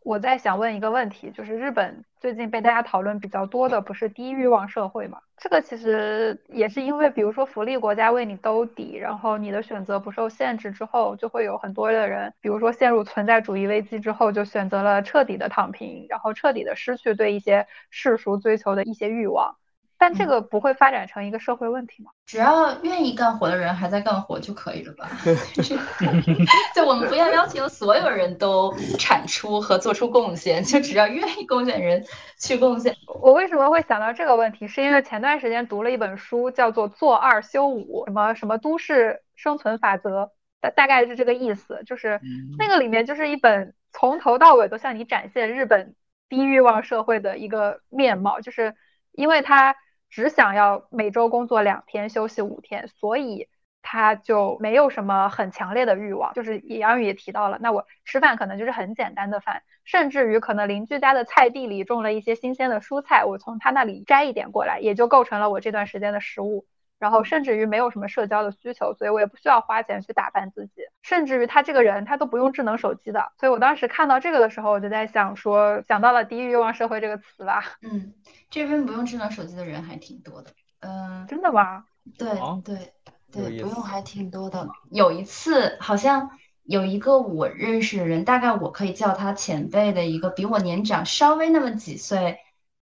[0.08, 5.20] 我在想问一个问题，就是日本最近被大家讨论比较多的不是低欲望社会嘛？
[5.38, 19.58] 这个其实也是因为，比如说福利国家为你兜底，然后你的选择不受限制之后，就会有很多的人，比如说陷入存在主义危机之后，就选择了彻底的躺平，然后彻底的失去对一些世俗追求的一些欲望。
[19.97, 22.11] 但这个不会发展成一个社会问题吗？
[22.25, 25.09] 只要愿意干活的人还在干活就可以了吧？
[26.75, 32.03] 就我们不要要求所有人都产出和做出贡献，就只要愿意贡献人
[32.39, 32.95] 去贡献。
[33.21, 34.67] 我为什么会想到这个问题？
[34.67, 40.31] 是因为前段时间读了一本书，叫做《做二休五》，什么什么都市生存法则，
[40.61, 41.81] 大大概是这个意思。
[41.85, 42.19] 就是
[42.59, 45.95] 那个里面就是一本从头到尾都向你展现日本
[46.29, 48.75] 低欲望社会的一个面貌，就是
[49.13, 49.75] 因为他
[50.10, 53.47] 只想要每周工作两天，休息五天，所以
[53.82, 56.34] 他就没有什么很强烈的欲望。
[56.34, 66.66] 就是杨宇也提到了，那我吃饭可能就是很简单的饭，甚至于可能邻居家的菜地里种了一些新鲜的蔬菜，我从他那里摘一点过来，也就构成了我这段时间的食物。
[66.99, 70.81] 然后甚至于没有什么社交的需求，所以我也不需要花钱去打扮自己。
[71.01, 77.63] 甚至于他这个人他都不用智能手机的，所以我当时看到这个的时候，我就在想说，想到了“低欲望社会”这个词吧。
[77.81, 78.13] 嗯，
[78.49, 80.51] 这边不用智能手机的人还挺多的。
[80.79, 81.85] 嗯，真的吗？
[82.17, 82.93] 对哦对
[83.31, 84.67] 对，不用还挺多的。
[84.91, 86.29] 有一次好像
[86.63, 92.37] 有一个我认识的人，大概我可以叫他前辈的一个比我年长稍微那么几岁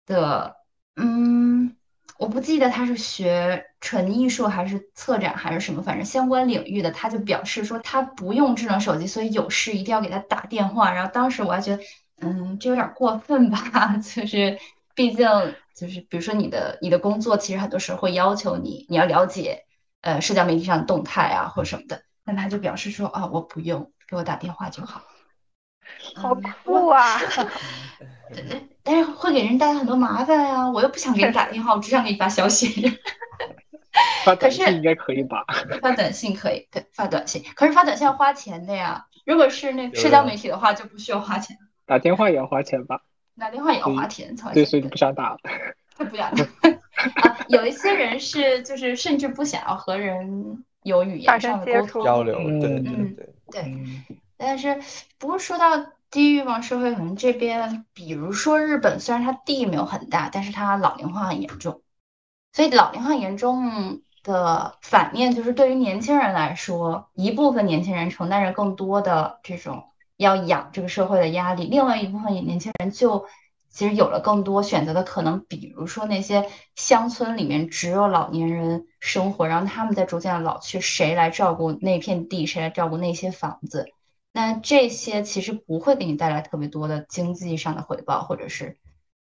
[0.05, 0.57] 的，
[0.95, 1.32] 嗯，
[2.23, 10.93] 我不记得他是学纯艺术还是策展还是什么，反正相关领域的，他就表示说他不用智能手机，所以有事一定要给他打电话。
[10.93, 11.83] 然后当时我还觉得，
[12.21, 14.57] 嗯，这有点过分吧， 就是
[14.95, 15.27] 毕竟
[15.75, 19.65] 就是比如说你的你的工作，其实很多时候会要求你你要了解
[19.99, 25.01] 呃社交媒体上的动态啊或什么的，但他就表示说啊我不用，给我打电话就好。
[26.15, 27.19] 好嗯酷啊！
[28.83, 32.67] 但是会给人带来很多麻烦呀、我又不想给你打电话，我只想给你发消息。
[34.25, 35.45] 发短信应该可以吧？
[35.81, 39.05] 发短信可以，对，发短信，可是发短信要花钱的呀。
[39.25, 43.01] 如果是那个社交媒体的话，就不需要花钱，打电话也要花钱吧？
[43.39, 45.37] 打电话也要花钱，花对，钱所以就不想打了。
[45.97, 46.29] 对不想
[47.21, 47.37] 啊。
[47.49, 53.61] 有一些人是就是甚至不想要和人有语言上的沟通，交流，对嗯对嗯对，对。
[53.63, 54.03] 嗯，
[54.37, 54.81] 但是
[55.17, 61.81] 不过说到低欲望社会，可能这边，比如说日本，虽然它地没有很大，但是它老龄化很严重，
[62.53, 69.85] 所以老龄化严重的反面就是对于年轻人来说，一部分年轻人承担着更多的这种
[70.17, 73.25] 要养这个社会的压力，另外一部分年轻人就
[73.69, 83.87] 其实有了更多选择的可能，比如说那些乡村里面只有老年人生活，然后他们在逐渐的老去，谁来照顾那片地，谁来照顾那些房子？
[84.33, 88.79] 那这些其实不会给你带来特别多的经济上的回报，或者是，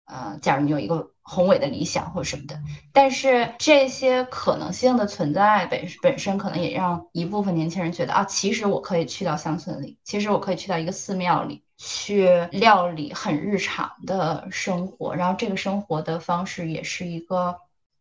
[0.06, 2.60] 呃，假如你有一个宏伟的理想或者什么的，
[2.92, 17.56] 但是这些可能性的存在本本身可能也让一部分年轻人觉得啊，其实我可以去到乡村里，其实我可以去到一个寺庙里去料理很日常的生活，然后这个生活的方式也是一个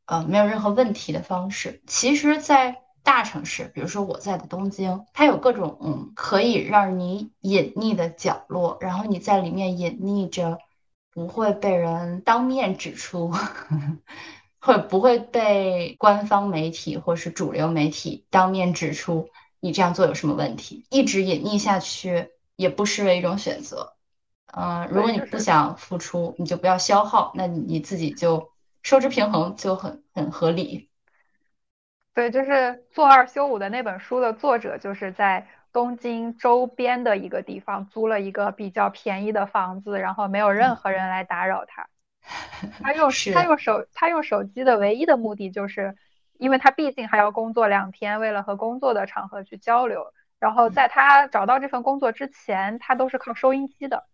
[0.05, 1.81] 呃没有任何问题的方式。
[1.87, 10.59] 其实，在大城市，比如说我在的东京，它有各种嗯可以让你隐匿的角落，然后你在里面隐匿着，
[11.11, 13.31] 不会被人当面指出，
[14.59, 19.29] 或者不会被官方媒体或是主流媒体当面指出
[19.59, 23.93] 你这样做有什么问题，一直隐匿下去也不失为一种选择。
[24.53, 28.51] 嗯、如果你不想付出，你就不要消耗，那你你自己就
[28.83, 30.90] 收支平衡就很很合理。
[32.13, 41.87] 对，就是做二休五的那本书的作者，就是在东京周边的一个地方租了一个比较便宜的房子，然后没有任何人来打扰他。
[42.81, 45.95] 他用 是他用手他用手机的唯一的目的就是，
[46.37, 50.13] 因为他毕竟还要工作两天，为了和工作的场合去交流。
[50.37, 54.05] 然后在他找到这份工作之前，他都是靠收音机的，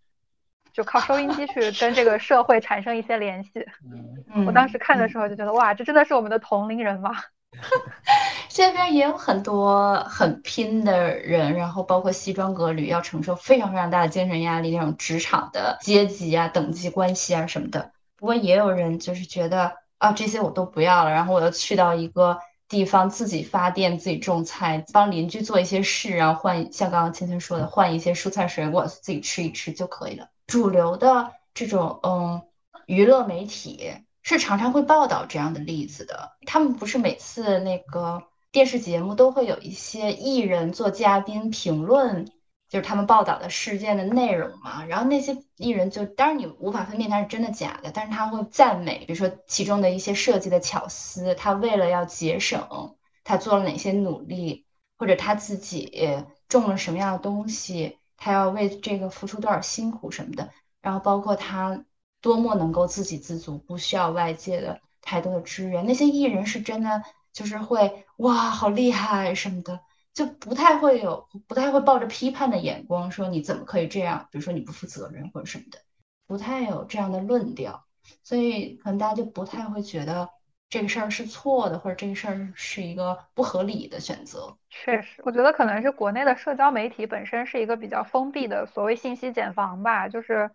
[0.72, 3.66] 就靠收音机去跟这个社会产生一些联系。
[4.36, 7.12] 嗯，我当时看的时候就觉得，哇，这真的是我们的同龄人吗？
[8.50, 17.92] 这边也有很多很拼的人，然后包括西装革履，要承受非常非常大的精神压力，那种职场的阶级啊、等级关系啊什么的。
[18.16, 30.30] 不过也有人就是觉得啊，这些我都不要了，然后我要去到一个地方自己发电、自己种菜，帮邻居做一些事，然后换像刚刚芊芊说的，换一些蔬菜水果自己吃一吃就可以了。
[30.48, 32.42] 主流的这种嗯
[32.86, 33.92] 娱乐媒体
[34.36, 38.24] 是常常会报道这样的例子的，他们不是每次那个。
[38.50, 42.26] 电视节目都会有一些艺人做嘉宾评论，
[42.70, 44.84] 就是他们报道的事件的内容嘛。
[44.86, 54.66] 然后那些艺人就，当然你无法分辨他是真的假的，但是他会赞美，比如说其中的一些设计的巧思，他为了要节省，他做了哪些努力，
[54.98, 60.50] 或者他自己种了什么样的东西，他要为这个付出多少辛苦什么的。
[60.82, 61.86] 然后包括他
[62.28, 65.86] 多么能够自给自足，不需要外界的太多的支援。
[65.86, 67.02] 那些艺人是真的。
[67.34, 69.80] 就是会哇，好厉害什么的，
[70.12, 75.78] 就不太会有，不太会抱着批判的眼光说你怎么可以这样，比如说你不负责任或者什么的，
[76.26, 77.86] 不太有这样的论调，
[78.24, 80.30] 所以可能大家就不太会觉得
[80.68, 84.58] 这个事儿是错的，或者这个事儿是一个不合理的选择。
[84.72, 90.50] 确实，我觉得可能是国内的社交媒体本身是一个比较封闭的所谓信息茧房吧，就是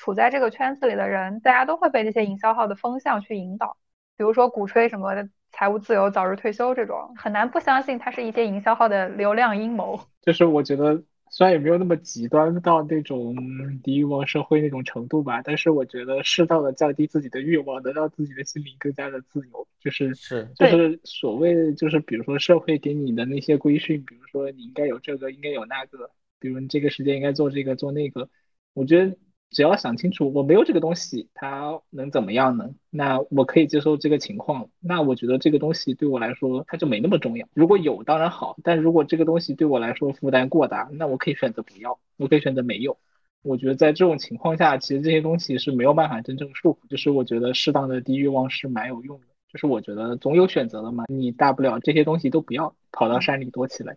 [0.00, 3.76] 处在这个圈子里的人，大家都会被这些营销号的风向去引导，
[4.16, 5.28] 比如说鼓吹什么的。
[5.52, 10.00] 财务自由、早日退休这种，很难不相信它是一些营销号的流量阴谋。
[10.22, 13.34] 就是我觉得，虽然也没有那么极端到那种
[13.82, 19.66] 低欲望社会那种程度吧，但是我觉得适当的降低自己的欲望，能让自己的心灵更加的自由。
[19.80, 28.28] 就是是，就是所谓就是比如说社会给你的那些规训，比如说你应该有这个，应该有那个，比如你这个时间应该做这个做那个，
[28.72, 29.16] 我觉得。
[29.50, 32.70] 只要想清楚，我没有这个东西，它能怎么样呢？
[32.88, 34.68] 那我可以接受这个情况。
[34.78, 37.48] 那我觉得这个东西对我来说，它就没那么重要。
[37.52, 42.96] 如果有，当然好；但如果这个东西对我来说负担过大，那我可以选择不要，我可以选择没有。
[43.42, 46.88] 我觉得在这种情况下，其实这些东西是没有办法真正束缚。
[46.88, 49.26] 就是我觉得适当的低欲望是蛮有用的。
[49.52, 53.96] 就是我觉得总有选择的嘛，你大不了这些东西都不要，跑到山里躲起来。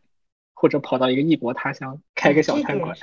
[0.56, 2.96] 或者跑到一个异国他乡开个小餐馆，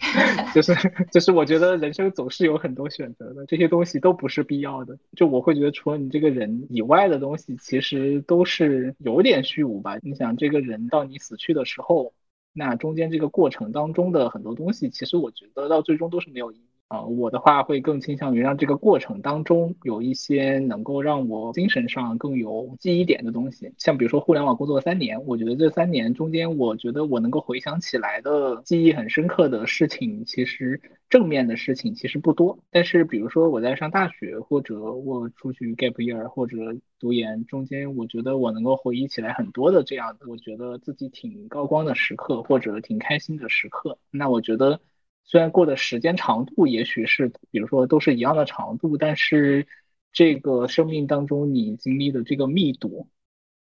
[0.54, 0.74] 就是
[1.12, 4.98] 就是我觉得人生总是有很多选择的，这些东西都不是必要的。
[5.14, 9.98] 就我会觉得除了你这个人以外的东西，其实都是有点虚无吧。
[10.02, 12.12] 你想这个人到你死去的时候，
[12.52, 16.69] 那中间这个过程当中的很多东西，其实我觉得到最终都是没有意义。
[16.90, 32.58] 啊，我的话会更倾向于让这个过程当中有一些能够让我精神上更有记忆点的东西，像比如说互联网工作三年，我觉得这三年中间，我觉得我能够回想起来的记忆很深刻的事情，其实正面的事情其实不多。
[32.72, 36.56] 但是比如说我在上大学，或者我出去 gap year 或者
[36.98, 43.96] 读研中间，我觉得我能够回忆起来很多的这样，我觉得自己挺高光的时刻，或者挺开心的时刻。
[44.10, 44.80] 那我觉得。
[45.24, 49.66] 虽然过的时间长度也许是，比如说都是一样的长度，但是
[50.12, 53.08] 这个生命当中你经历的这个密度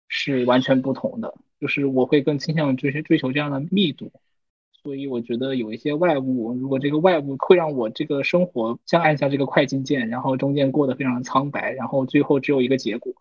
[0.08, 1.34] 是完全不同的。
[1.60, 4.12] 就是我会更倾向于追追求这样的密度，
[4.80, 13.12] 所以我觉得有一些外物，如果这个外物会让我这个生活像按下这个快进键，然后中间过得非常苍白，然后最后只有一个结果。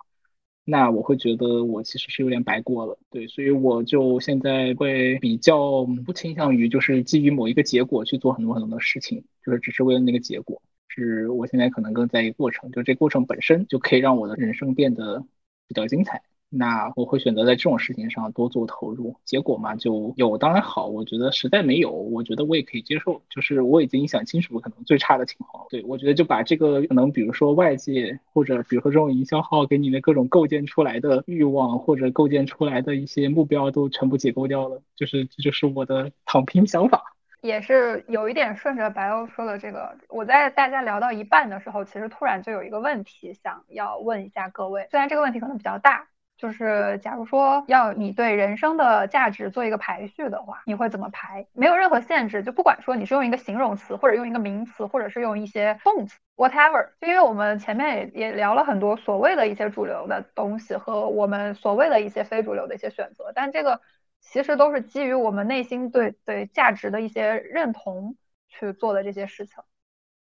[0.70, 15.26] 那我会觉得我其实是有点白过了，对，所以我就现在会比较不倾向于就是基于某一个结果去做很多很多的事情，就是只是为了那个结果，是我现在可能更在意过程，就这过程本身就可以让我的人生变得
[15.70, 16.22] 比较精彩。
[16.50, 37.04] 那我会选择在这种事情上多做投入，结果嘛就有当然好，我觉得实在没有，我觉得我也可以接受，就是我已经想清楚可能最差的情况，对我觉得就把这个可能比如说外界或者比如说这种营销号给你的各种构建出来的欲望或者构建出来的一些目标都全部解构掉了，就是这就是我的躺平想法，
[37.42, 46.08] 也是有一点顺着白欧说的这个，我在大家聊到一半的时候，其实突然就有一个问题想要问一下各位，虽然这个问题可能比较大。
[46.38, 51.48] 就是假如说要你对人生的价值做一个排序的话，你会怎么排？
[51.54, 56.90] 没有任何限制，就不管说你是用一个形容词，或者用一个名词，或者是用一些动词，whatever。
[57.02, 63.82] 就因为我们前面也也聊了很多所谓的一些主流的东西和我们所谓的一些非主流的一些选择，但这个
[64.22, 68.16] 其实都是基于我们内心对对价值的一些认同
[68.48, 69.64] 去做的这些事情。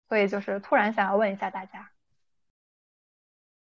[0.08, 1.90] 所以就是突然想要问一下大家，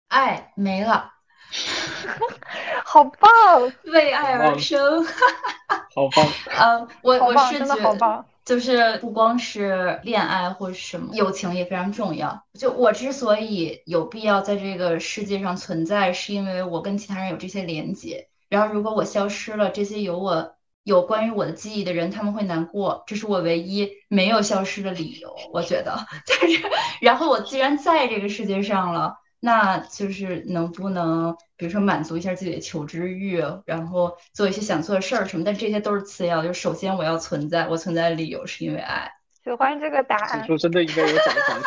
[0.08, 1.13] 爱没了。
[2.84, 3.72] 好棒！
[3.84, 5.04] 为爱而生，
[5.94, 6.26] 好棒。
[6.58, 12.44] 嗯，我我是觉得，就是不光是恋爱或者什么，友情也非常重要。
[12.58, 18.28] 就我之所以有必要在这个世界上存在，是因为我跟其他人有这些连接。
[18.48, 23.04] 然后如果我消失了，这些有我有关于我的记忆的人，他们会难过。
[23.06, 25.34] 这是我唯一没有消失的理由。
[25.52, 26.62] 我觉得， 就是，
[27.00, 29.18] 然后我既然在这个世界上了。
[29.44, 35.44] 那就是能不能，比如说满足一下自己的求知欲，然后做一些想做的事儿什么？
[35.44, 39.12] 但这些都是次要，就首先我要存在，我存在的理由是因为爱。
[39.42, 40.40] 喜欢这个答案。
[40.40, 41.62] 指数真的应该有奖赏，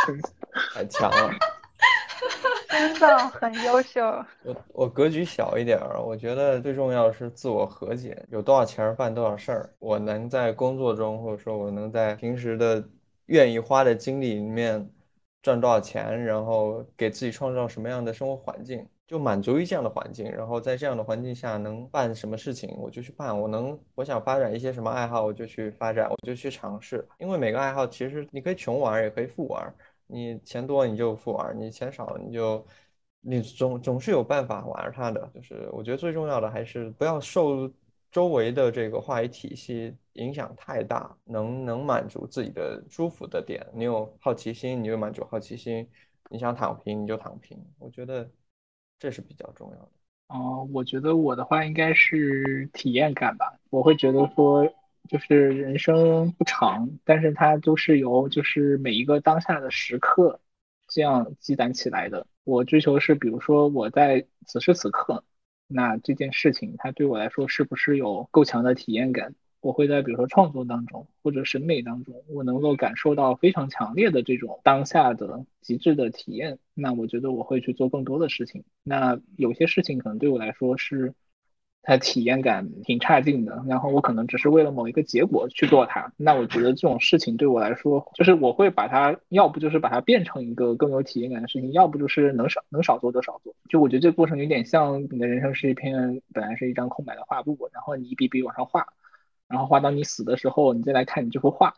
[0.73, 1.32] 太强了，
[2.67, 4.01] 真的很优秀。
[4.43, 8.25] 我我格局小一点儿，我觉得最重要是自我和解。
[8.32, 12.84] 有多少钱办多少事儿，我能在工作中，或者说我能在平时的
[13.28, 14.89] 愿意花的精力里面。
[15.41, 20.29] 赚多少钱，然后给自己创造什么样的生活环境，就满足于这样的环境。
[20.29, 23.39] 然后在这样的环境下能办什么事情，我就去办。
[23.39, 27.07] 我能，我想发展一些什么爱好，我就去发展，我就去尝试。
[27.19, 29.73] 因为每个爱好其实你可以穷玩，也可以富玩。
[30.07, 32.65] 你钱多你就富玩，你钱少你就，
[33.21, 35.29] 你总总是有办法玩它的。
[35.33, 37.71] 就是我觉得最重要的还是不要受。
[38.18, 43.63] 周围的这个话语体系影响太大，能能满足自己的舒服的点。
[43.76, 45.86] 你有好奇心，你就满足好奇心；
[46.32, 47.63] 你想躺平，你就躺平。
[47.78, 48.28] 我觉得
[48.97, 49.91] 这是比较重要的。
[50.30, 53.53] 哦，我觉得我的话应该是体验感吧。
[53.70, 54.65] 我会觉得说，
[55.07, 60.41] 就是人生不长，但是它都是由就是每一个当下的时刻
[60.88, 62.26] 这样积攒起来的。
[62.45, 65.24] 我追求是，比如说我在此时此刻。
[65.68, 69.36] 那这件事情，它对我来说是不是有够强的体验感？
[69.59, 76.59] 我会在比如说创作当中或者审美当中，我能够感受到非常强烈的这种当下的极致的体验。
[76.74, 78.63] 那我觉得我会去做更多的事情。
[78.84, 81.13] 那有些事情可能对我来说是。
[81.89, 93.55] 它体验感挺差劲的，然后我可能只是为了某一个结果去做它，那我觉得这种事情对我来说，就是我会把它，要不就是把它变成一个更有体验感的事情，要不就是能少能少做就少做。
[93.69, 98.88] 就我觉得这个过程有点像你的人生是一片本来是一张空白的画布，然后你一笔笔往上画，
[99.47, 101.73] 然后画到你死的时候，你再来看你这幅画，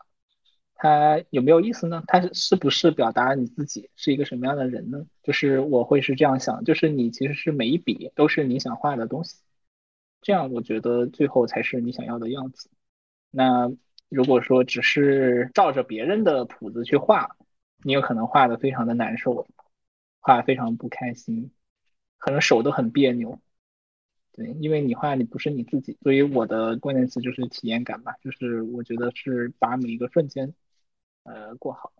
[0.74, 2.02] 它有没有意思呢？
[2.08, 5.06] 它是不是表达你自己是一个什么样的人呢？
[5.22, 9.36] 就是我会是这样想，就是你其实是每一笔都是你想画的东西。
[10.20, 12.70] 这样我觉得最后才是你想要的样子。
[13.30, 13.70] 那
[14.08, 17.36] 如果说只是照着别人的谱子去画，
[17.82, 19.46] 你有可能画的非常的难受，
[20.20, 21.50] 画非常不开心，
[22.18, 23.40] 可能手都很别扭。
[24.32, 30.54] 对，因为你画你不是你自己，所以我的关键词就是体验感吧，就是我觉得是把每一个瞬间，
[31.24, 31.92] 呃，过好。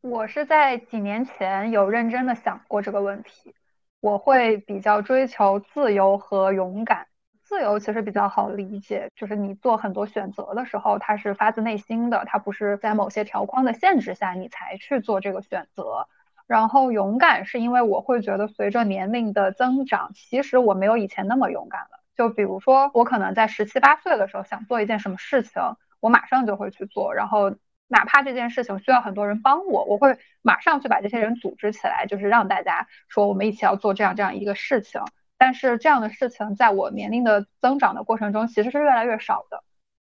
[0.00, 3.54] 我是在几年前有认真的想过这个问题，
[4.00, 7.06] 我会比较追求自由和勇敢。
[7.46, 16.08] 自由其实比较好理解，就是你做很多选择的时候，它是发自内心的，它不是在某些条框的限制下你才去做这个选择。
[16.48, 22.00] 然后勇敢是因为我会觉得随着年龄的增长，其实我没有以前那么勇敢了。
[22.16, 25.62] 就比如说我可能在十七八岁的时候想做一件什么事情，
[26.00, 27.54] 我马上就会去做，然后
[27.86, 35.00] 哪怕这件事情需要很多人帮我，我会马上去把这些人组织起来，就是让大家说我们一起要做这样这样一个事情。
[35.38, 39.62] 但是这样的事情在我年龄的增长的过程中，其实是越来越少的。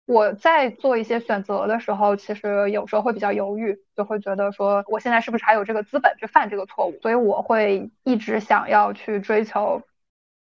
[0.05, 6.97] 我在做一些选择的时候，其实有时候会比较犹豫，就会觉得说，我现在是不是还有这个资本去犯这个错误？
[7.03, 9.83] 所以我会一直想要去追求，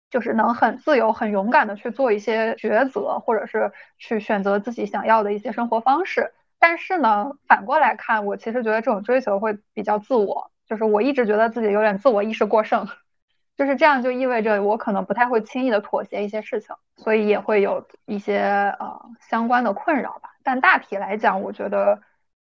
[0.09, 6.33] 就是能很自由、很勇敢的去做一些抉择，或者是去选择自己想要的一些生活方式。
[6.59, 12.85] 但是呢，反过来看，我其实觉得这种追求会比较自我，就是我一直觉得自己有点自我意识过剩。
[13.55, 18.39] 就是这样，就意味着我可能不太会轻易的妥协一些事情，所以也会有一些
[18.79, 20.31] 呃相关的困扰吧。
[20.41, 22.01] 但大体来讲，我觉得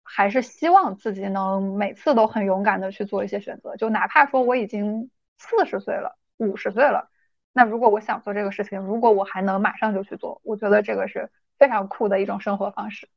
[0.02, 7.10] 还是希望自己能每次都很勇敢的去做一些选择，就哪怕说我已经四十岁了、五十岁了，
[7.52, 13.08] 那如果我想做这个事情，如果我还能马上就去做，我觉得这个是非常酷的一种生活方式。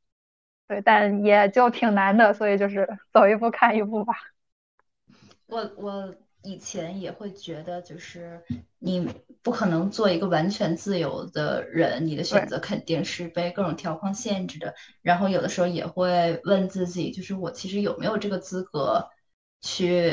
[0.68, 4.14] 对，但也就挺难的，所以就是走一步看一步吧。
[5.46, 6.14] 我我。
[6.42, 8.42] 以前也会觉得，就是
[8.78, 9.08] 你
[9.42, 14.74] 不可能做一个完全自由的人，你的选择肯定是被各种条框限制的。
[15.02, 19.08] 然后有的时候也会问自己，就是我其实有没有这个资格
[19.60, 20.12] 去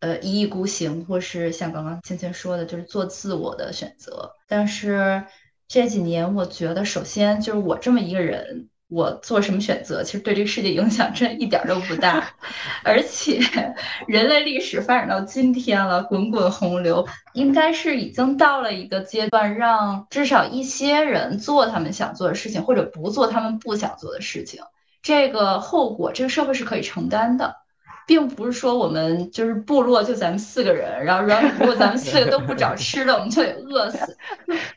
[0.00, 4.32] 呃一意孤行，或是像刚刚芊芊说的，就是做自我的选择。
[4.46, 5.24] 但是
[5.66, 8.68] 这几年，我觉得首先就是我这么一个人。
[8.94, 12.32] 我做什么选择，其实对这个世界影响真一点都不大，
[12.84, 13.40] 而且
[14.06, 24.62] 人类历史发展到今天了，滚滚洪流，应该是已经到了一个阶段，让至少一些人做他们想做的事情，或者不做他们不想做的事情。
[25.02, 27.63] 这个后果，这个社会是可以承担的。
[28.06, 34.16] 并不是说我们就是部落就咱们四个人，然后然后如果咱们四个都不找吃的，我们就得饿死，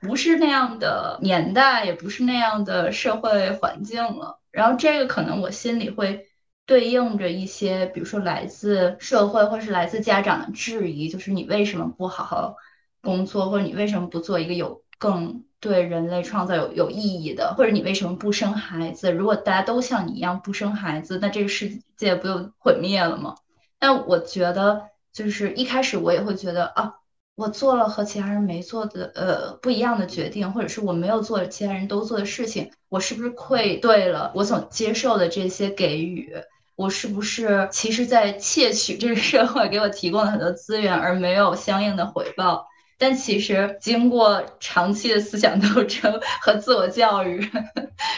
[0.01, 4.39] 不是那样的年代，也不是那样的社会环境了。
[4.51, 6.25] 然后这个可能我心里会
[6.65, 12.55] 对应着一些，比如说来自社会或是来自家长的质疑，就是你为什么不好好
[13.01, 19.11] 工作，或者你为什么不做一个有更对人类创造有有意义的，或者你为什么不生孩子？
[19.11, 23.35] 如果大家都像你一样不生孩子，那这个世界不就毁灭了吗？
[23.79, 26.95] 那我觉得，就是一开始我也会觉得啊，
[27.35, 36.33] 我做了和其他人没做的呃不一样的决定，或者是我没有做其他人都做的事情，我是不是愧对了我所接受的这些给予？
[36.75, 42.67] 我是不是其实在窃取这个社会给我提供了很多资源，而没有相应的回报？
[42.97, 47.47] 但其实经过长期的思想斗争 和自我教育，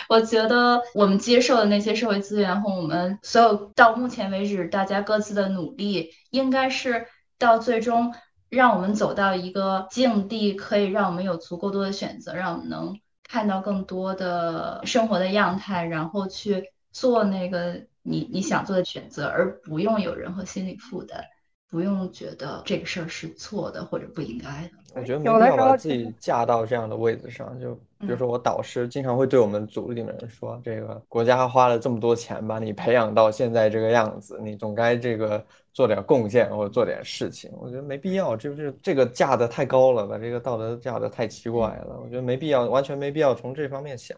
[0.07, 7.05] 我觉得我们接受的那些社会资源和我们所有到目前为止大家各自的努力，应该是
[7.37, 8.13] 到最终
[8.49, 21.25] 让我们走到一个境地，可以让我们有足够多的选择，让我们能看到更多的生活的样态，然后去做那个你你想做的选择，而不用有任何心理负担。
[21.69, 24.71] 不用觉得这个事儿是错的或者不应该的。
[24.95, 27.59] 我觉得没必要把自己架到这样的位置上。
[27.59, 41.99] 就比如说，我导师经常会对我们组里面人说：“这个国家花了这么多钱把你培养到现在这个样子，你总该这个做点贡献或者做点事情。”我觉得没必要，这不是这个架的太高了，把这个道德架的太奇怪了。
[42.03, 44.17] 我觉得没必要，完全没必要从这方面想。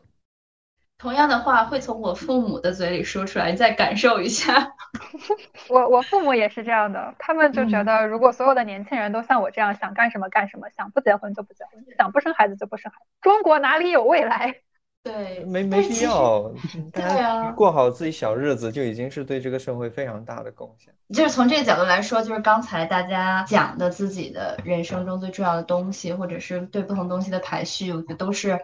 [1.02, 4.72] 同样的话会从我父母的嘴里说出来，你再感受一下。
[5.68, 14.58] 我我父母也是这样的，他们就觉得如果所有的年轻人都像我这样想干什么干什么，想不结婚就不结婚，想不生孩子就不生孩子，中国哪里有未来？
[15.04, 16.54] 对，没没必要。
[16.93, 20.93] 对啊，过好自己小日子就已经是对这个社会非常大的贡献。
[21.12, 28.60] 就是从这个角度来说，就是刚才大家讲的自己的人生中最重要的东西，或者是对不同东西的排序，我觉得都是。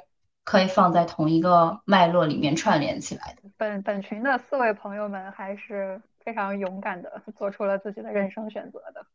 [0.48, 3.50] 可以放在同一个脉络里面串联起来的。
[3.58, 9.06] 本本群的四位朋友们还是非常勇敢的，做出了自己的人生选择的。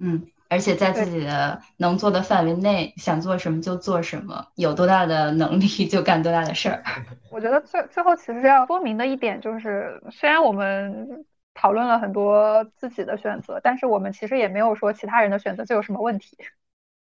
[0.00, 6.82] 嗯，而且在自己的能做的范围内，想做什么就做什么，有多大的能力就干多大的事儿。
[7.30, 16.36] 我觉得最最后其实要说明的一点就是，虽然我们讨论了很多自己的选择，但是我们其实也没有说其他人的选择就有什么问题。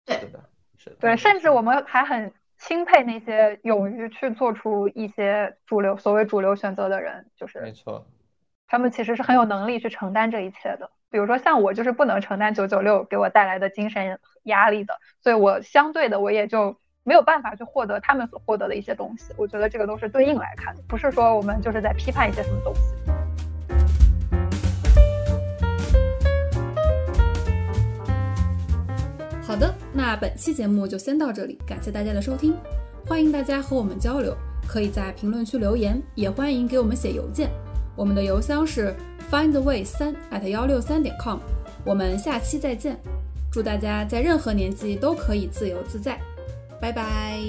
[0.05, 0.95] 对的，是的。
[1.01, 2.31] 对，甚至我们还很。
[2.59, 8.05] 钦佩那些勇于去做出一些主流所谓主流选择的人，就是没错，
[8.67, 10.89] 他们其实是很有能力去承担这一切的。
[11.09, 19.33] 比如说像我，就是不能承担九九六给我带来的精神压力的，所以我相对的我也就没有办法去获得他们所获得的一些东西。
[19.37, 23.26] 我觉得这个都是对应来看的，不是说我们就是在批判一些什么东西。
[29.47, 32.53] 好的，那本期节目就先到这里，感谢大家的收听，
[33.05, 34.35] 欢迎大家和我们交流，
[34.67, 37.49] 可以在评论区留言，也欢迎给我们写邮件，
[37.95, 38.93] 我们的邮箱是
[39.31, 41.39] findaway 三 at 幺六三点 com，
[41.85, 42.99] 我们下期再见，
[43.49, 46.19] 祝大家在任何年纪都可以自由自在，
[46.81, 47.39] 拜拜。